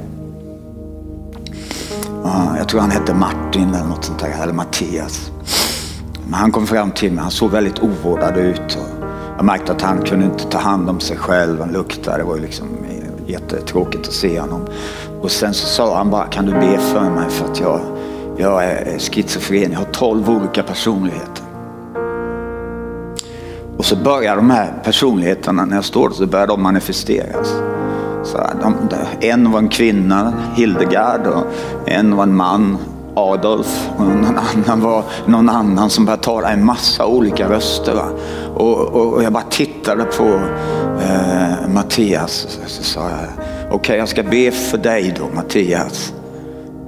[2.58, 5.32] Jag tror han hette Martin eller något sånt där, eller Mattias.
[6.26, 8.76] Men han kom fram till mig, han såg väldigt ovårdad ut.
[8.76, 9.06] Och
[9.38, 12.36] jag märkte att han kunde inte ta hand om sig själv, han luktade, det var
[12.36, 14.68] ju liksom eh, jättetråkigt att se honom.
[15.22, 17.80] Och sen så sa han bara, kan du be för mig för att jag,
[18.38, 21.51] jag är schizofren, jag har tolv olika personligheter.
[23.82, 27.48] Och så börjar de här personligheterna, när jag står där, så börjar de manifesteras.
[28.24, 28.76] Så de,
[29.22, 31.46] en var en kvinna, Hildegard, och
[31.86, 32.78] en var en man,
[33.16, 38.02] Adolf och någon annan var någon annan som började tala en massa olika röster.
[38.56, 40.40] Och, och, och, jag bara tittade på
[41.02, 43.20] eh, Mattias så sa jag,
[43.66, 46.14] okej okay, jag ska be för dig då Mattias.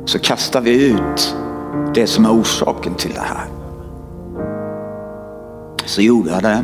[0.05, 1.35] Så kastar vi ut
[1.93, 3.45] det som är orsaken till det här.
[5.85, 6.63] Så gjorde jag det.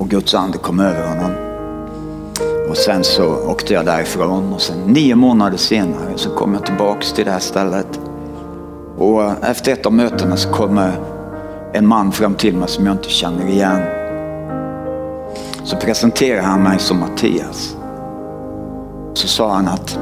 [0.00, 1.30] Och Guds ande kom över honom.
[2.68, 7.12] Och sen så åkte jag därifrån och sen nio månader senare så kom jag tillbaks
[7.12, 8.00] till det här stället.
[8.98, 10.92] Och efter ett av mötena så kommer
[11.72, 13.80] en man fram till mig som jag inte känner igen.
[15.64, 17.76] Så presenterar han mig som Mattias.
[19.14, 19.98] Så sa han att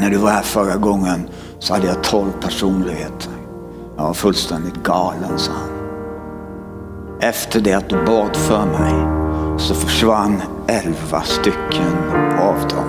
[0.00, 3.32] när du var här förra gången så hade jag tolv personligheter.
[3.96, 5.77] Jag var fullständigt galen, sa han.
[7.20, 8.94] Efter det att du bad för mig
[9.58, 12.88] så försvann elva stycken av dem.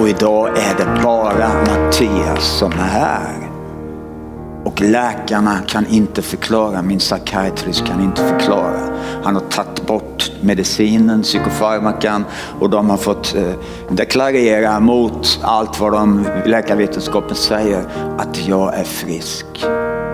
[0.00, 3.50] Och idag är det bara Mattias som är här.
[4.64, 8.80] Och läkarna kan inte förklara, min psykiatrist kan inte förklara.
[9.24, 12.24] Han har tagit bort medicinen, psykofarmakan
[12.60, 13.54] och de har fått eh,
[13.88, 17.84] deklarera mot allt vad de, läkarvetenskapen säger
[18.18, 19.46] att jag är frisk.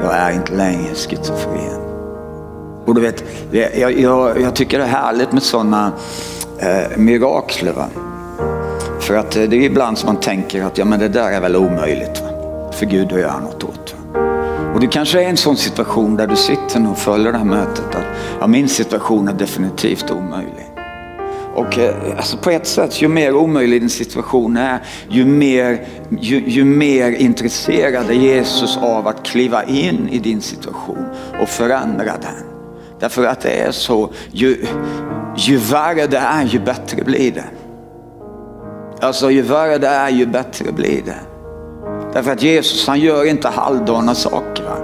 [0.03, 1.90] Jag är inte längre schizofren.
[2.91, 5.93] Och du vet, jag, jag, jag tycker det är härligt med sådana
[6.59, 7.73] eh, mirakler.
[7.73, 7.87] Va?
[9.01, 11.41] För att eh, det är ibland som man tänker att ja, men det där är
[11.41, 12.29] väl omöjligt va?
[12.73, 13.95] för Gud att göra något åt.
[13.95, 14.21] Va?
[14.75, 17.95] Och det kanske är en sån situation där du sitter och följer det här mötet
[17.95, 18.05] att
[18.41, 20.67] ja, min situation är definitivt omöjlig.
[21.55, 25.87] Och eh, alltså på ett sätt, ju mer omöjlig din situation är, ju mer,
[26.21, 31.07] ju, ju mer intresserad är Jesus av att kliva in i din situation
[31.43, 32.60] och förändra den.
[33.01, 34.67] Därför att det är så, ju,
[35.37, 37.45] ju värre det är ju bättre blir det.
[39.01, 41.21] Alltså ju värre det är ju bättre blir det.
[42.13, 44.65] Därför att Jesus han gör inte halvdana saker.
[44.65, 44.77] Va?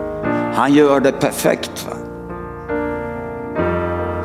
[0.54, 1.86] Han gör det perfekt.
[1.86, 1.95] Va?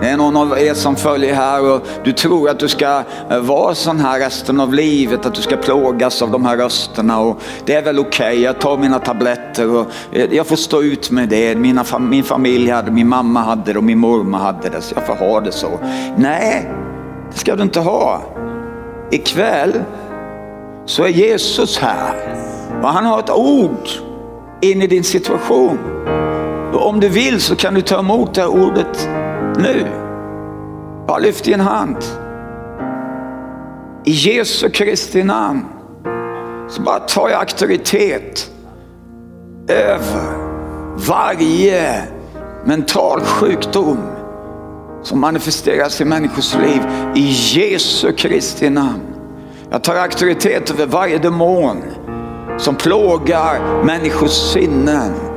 [0.01, 3.39] Det är någon av er som följer här och du tror att du ska eh,
[3.39, 7.41] vara sån här resten av livet, att du ska plågas av de här rösterna och
[7.65, 8.43] det är väl okej, okay.
[8.43, 11.55] jag tar mina tabletter och eh, jag får stå ut med det.
[11.55, 15.05] Mina, min familj hade, min mamma hade det och min mormor hade det så jag
[15.05, 15.79] får ha det så.
[16.17, 16.71] Nej,
[17.31, 18.21] det ska du inte ha.
[19.11, 19.81] Ikväll
[20.85, 22.13] så är Jesus här
[22.83, 23.89] och han har ett ord
[24.61, 25.77] in i din situation.
[26.73, 29.09] Och om du vill så kan du ta emot det här ordet
[29.57, 29.85] nu.
[31.07, 31.97] Bara lyft din hand.
[34.03, 35.65] I Jesu Kristi namn
[36.69, 38.51] så bara tar jag auktoritet
[39.67, 40.51] över
[41.07, 42.03] varje
[42.65, 43.97] mental sjukdom
[45.03, 46.81] som manifesteras i människors liv
[47.15, 49.01] i Jesu Kristi namn.
[49.69, 51.81] Jag tar auktoritet över varje demon
[52.57, 55.30] som plågar människors sinnen.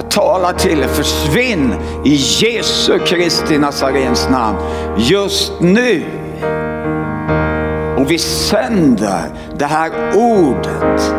[0.00, 1.74] Jag talar till er, försvinn
[2.04, 4.58] i Jesu Kristi Nazarens namn
[4.98, 6.04] just nu.
[7.98, 9.22] Och vi sänder
[9.58, 11.14] det här ordet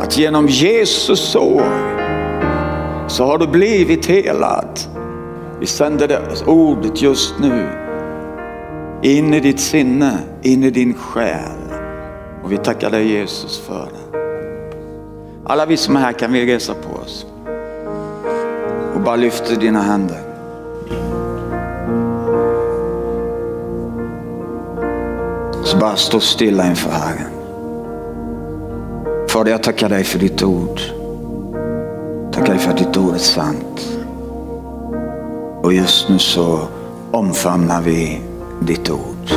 [0.00, 1.64] att genom Jesus sår
[3.08, 4.80] så har du blivit helad.
[5.60, 7.68] Vi sänder det ordet just nu
[9.02, 11.74] in i ditt sinne, in i din själ.
[12.44, 14.18] Och vi tackar dig Jesus för det.
[15.46, 17.26] Alla vi som är här kan vi resa på oss.
[19.00, 20.18] Och bara lyfter dina händer.
[25.64, 27.30] Så bara stå stilla inför Herren.
[29.28, 30.80] Fader, jag tackar dig för ditt ord.
[32.32, 33.88] Tackar dig för att ditt ord är sant.
[35.62, 36.60] Och just nu så
[37.10, 38.20] omfamnar vi
[38.60, 39.30] ditt ord.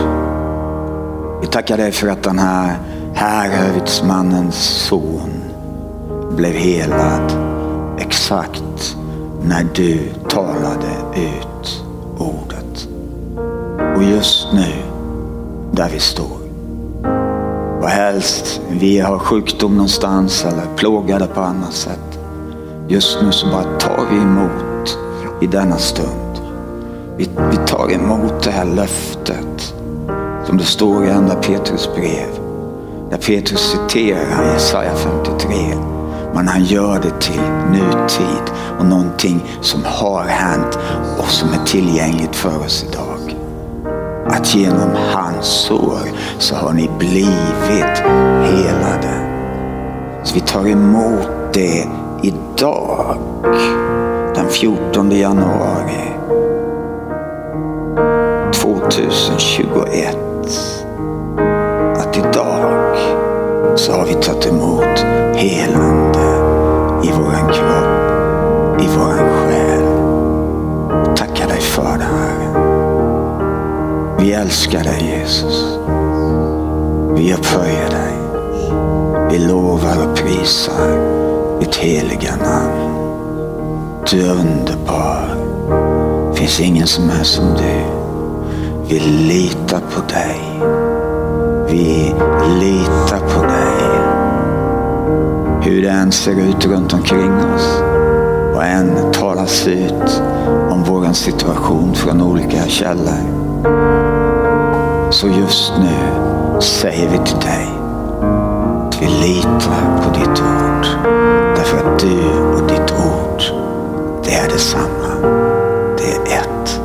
[1.42, 2.78] Vi tackar dig för att den här
[3.14, 5.30] härhövitsmannens son
[6.36, 7.32] blev helad
[7.98, 8.98] exakt
[9.44, 11.84] när du talade ut
[12.18, 12.88] ordet.
[13.96, 14.74] Och just nu,
[15.72, 16.38] där vi står,
[17.82, 22.20] vad helst vi har sjukdom någonstans eller plågade på annat sätt.
[22.88, 24.98] Just nu så bara tar vi emot
[25.42, 26.42] i denna stund.
[27.18, 29.74] Vi, vi tar emot det här löftet
[30.46, 32.30] som det står i andra Petrus brev.
[33.10, 35.93] Där Petrus citerar Jesaja 53.
[36.34, 40.80] Men han gör det till nutid och någonting som har hänt
[41.18, 43.36] och som är tillgängligt för oss idag.
[44.28, 46.00] Att genom hans sår
[46.38, 47.98] så har ni blivit
[48.44, 49.30] helade.
[50.24, 51.88] Så vi tar emot det
[52.22, 53.18] idag,
[54.36, 56.14] den 14 januari
[58.54, 60.18] 2021.
[61.98, 62.98] Att idag
[63.76, 65.00] så har vi tagit emot
[65.36, 65.93] helande
[74.34, 75.78] Vi älskar dig Jesus.
[77.16, 78.14] Vi upphöjer dig.
[79.32, 81.00] Vi lovar och prisar
[81.60, 82.94] ditt heliga namn.
[84.12, 85.36] Du är underbar.
[86.32, 87.84] Det finns ingen som är som du.
[88.88, 90.42] Vi litar på dig.
[91.70, 92.14] Vi
[92.60, 94.00] litar på dig.
[95.62, 97.82] Hur det än ser ut runt omkring oss
[98.56, 100.22] och än talas ut
[100.70, 104.03] om vår situation från olika källor.
[105.14, 105.96] Så just nu
[106.62, 107.68] säger vi till dig
[108.88, 110.86] att vi litar på ditt ord.
[111.56, 113.44] Därför att du och ditt ord,
[114.24, 115.30] det är detsamma.
[115.98, 116.82] Det är ett.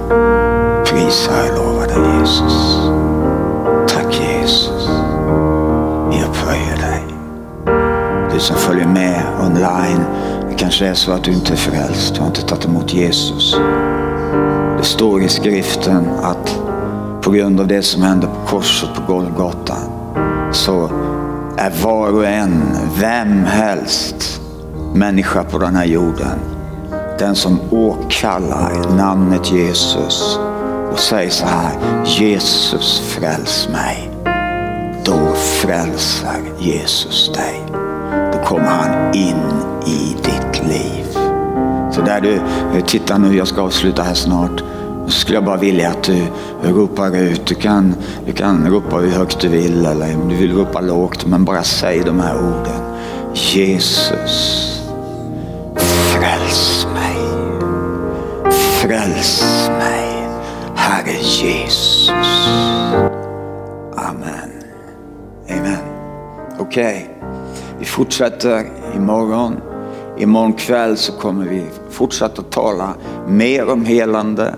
[0.89, 2.79] Prisa och lova dig Jesus.
[3.89, 4.89] Tack Jesus.
[6.11, 7.05] Vi upphöjer dig.
[8.33, 10.05] Du som följer med online.
[10.51, 12.15] Det kanske är så att du inte är frälst.
[12.15, 13.57] Du har inte tagit emot Jesus.
[14.79, 16.68] Det står i skriften att
[17.29, 19.77] på grund av det som hände på korset på Golgata
[20.53, 20.91] så
[21.57, 22.63] är var och en,
[23.01, 24.41] vem helst,
[24.95, 26.39] människa på den här jorden.
[27.19, 30.39] Den som åkallar namnet Jesus
[30.93, 31.73] och säger så här,
[32.07, 34.11] Jesus fräls mig.
[35.05, 37.63] Då frälsar Jesus dig.
[38.33, 39.43] Då kommer han in
[39.87, 41.05] i ditt liv.
[41.93, 42.41] Så där du,
[42.87, 44.63] titta nu, jag ska avsluta här snart.
[45.09, 46.27] Skulle jag bara vilja att du
[46.63, 47.47] ropar ut.
[47.47, 47.95] Du kan,
[48.27, 51.27] du kan ropa hur högt du vill eller om du vill ropa lågt.
[51.27, 52.89] Men bara säg de här orden.
[53.35, 54.83] Jesus,
[55.77, 57.17] fräls mig.
[58.53, 60.29] Fräls mig,
[60.75, 62.11] Herre Jesus.
[63.97, 64.51] Amen.
[65.51, 65.77] Amen.
[66.59, 67.31] Okej, okay.
[67.79, 69.57] vi fortsätter imorgon.
[70.19, 72.95] Imorgon kväll så kommer vi fortsätta tala
[73.27, 74.55] mer om helande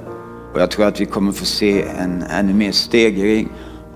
[0.53, 3.48] och jag tror att vi kommer få se en ännu mer stegring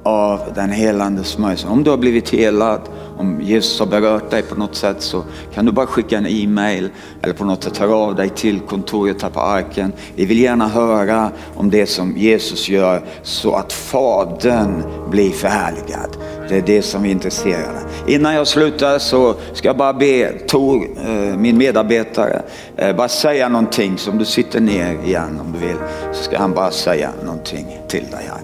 [0.02, 1.70] av den helande smörjelsen.
[1.70, 2.80] Om du har blivit helad,
[3.18, 5.24] om Jesus har berört dig på något sätt så
[5.54, 6.90] kan du bara skicka en e-mail
[7.22, 9.92] eller på något sätt höra av dig till kontoret här på Arken.
[10.14, 16.16] Vi vill gärna höra om det som Jesus gör så att Fadern blir förhärligad.
[16.48, 20.32] Det är det som vi är intresserade Innan jag slutar så ska jag bara be
[20.48, 22.42] Tor, eh, min medarbetare,
[22.76, 23.98] eh, bara säga någonting.
[23.98, 25.76] Så om du sitter ner igen om du vill
[26.12, 28.40] så ska han bara säga någonting till dig här.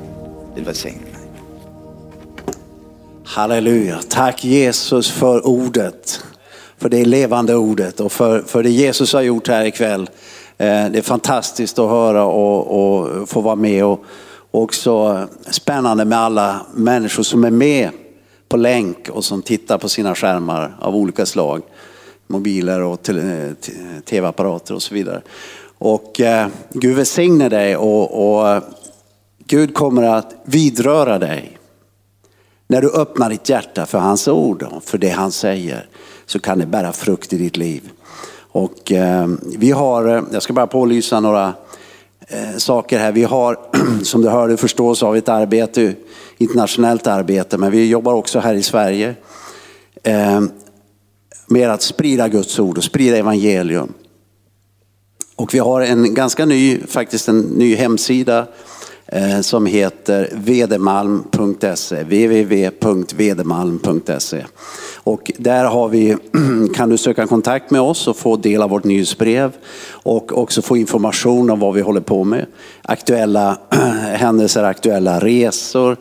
[0.55, 0.99] Till dig.
[3.25, 3.99] Halleluja.
[4.09, 6.21] Tack Jesus för ordet.
[6.79, 10.11] För det levande ordet och för, för det Jesus har gjort här ikväll.
[10.59, 14.05] Eh, det är fantastiskt att höra och, och få vara med och
[14.51, 17.91] också spännande med alla människor som är med
[18.49, 21.63] på länk och som tittar på sina skärmar av olika slag.
[22.27, 23.03] Mobiler och
[24.05, 25.23] tv-apparater och så vidare.
[25.79, 28.63] Och eh, Gud välsigne dig och, och eh,
[29.47, 31.59] Gud kommer att vidröra dig.
[32.67, 35.89] När du öppnar ditt hjärta för hans ord, för det han säger,
[36.27, 37.91] så kan det bära frukt i ditt liv.
[38.53, 39.29] Och eh,
[39.59, 41.55] vi har, eh, jag ska bara pålysa några
[42.31, 43.13] eh, saker här.
[43.13, 43.59] Vi har,
[44.03, 45.95] som du hörde förstås så har vi ett arbete,
[46.39, 49.15] internationellt arbete, men vi jobbar också här i Sverige
[50.03, 50.41] eh,
[51.47, 53.93] med att sprida Guds ord och sprida evangelium.
[55.37, 58.47] Och vi har en ganska ny, faktiskt en ny hemsida
[59.13, 64.45] Eh, som heter vedemalm.se, www.vedemalm.se.
[64.97, 66.17] Och där har vi,
[66.75, 69.53] kan du söka kontakt med oss och få del av vårt nyhetsbrev
[69.91, 72.47] och också få information om vad vi håller på med.
[72.83, 73.59] Aktuella
[74.15, 75.97] händelser, aktuella resor,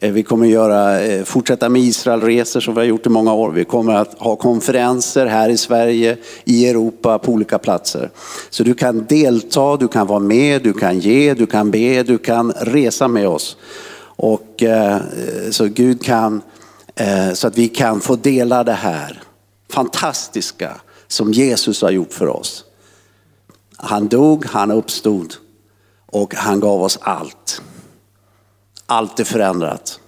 [0.00, 3.50] Eh, vi kommer göra, eh, fortsätta med Israelresor som vi har gjort i många år.
[3.50, 8.10] Vi kommer att ha konferenser här i Sverige, i Europa, på olika platser.
[8.50, 12.18] Så du kan delta, du kan vara med, du kan ge, du kan be, du
[12.18, 13.56] kan resa med oss.
[14.00, 15.00] Och eh,
[15.50, 16.42] så Gud kan,
[17.34, 19.22] så att vi kan få dela det här
[19.70, 20.70] fantastiska
[21.08, 22.64] som Jesus har gjort för oss.
[23.76, 25.34] Han dog, han uppstod
[26.06, 27.62] och han gav oss allt.
[28.90, 30.00] Allt är förändrat.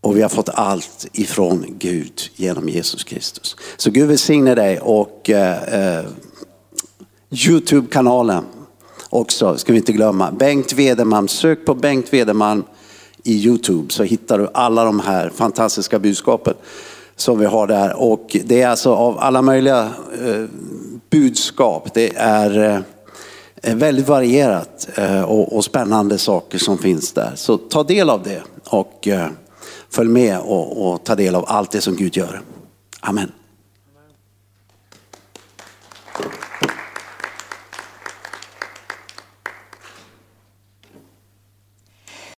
[0.00, 3.56] Och vi har fått allt ifrån Gud genom Jesus Kristus.
[3.76, 6.04] Så Gud välsigne dig och eh, eh,
[7.30, 8.44] Youtube-kanalen
[9.10, 10.32] också, ska vi inte glömma.
[10.32, 12.64] Bengt Wedeman, sök på Bengt Wedeman
[13.22, 16.54] i Youtube så hittar du alla de här fantastiska budskapen
[17.16, 17.96] som vi har där.
[17.96, 19.92] Och det är alltså av alla möjliga
[20.24, 20.44] eh,
[21.10, 21.94] budskap.
[21.94, 22.80] Det är Eh,
[23.66, 27.32] Eh, väldigt varierat eh, och spännande saker som finns där.
[27.34, 29.28] Så ta del av det och eh,
[29.90, 32.40] följ med och ta del av allt det som Gud gör.
[33.00, 33.32] Amen.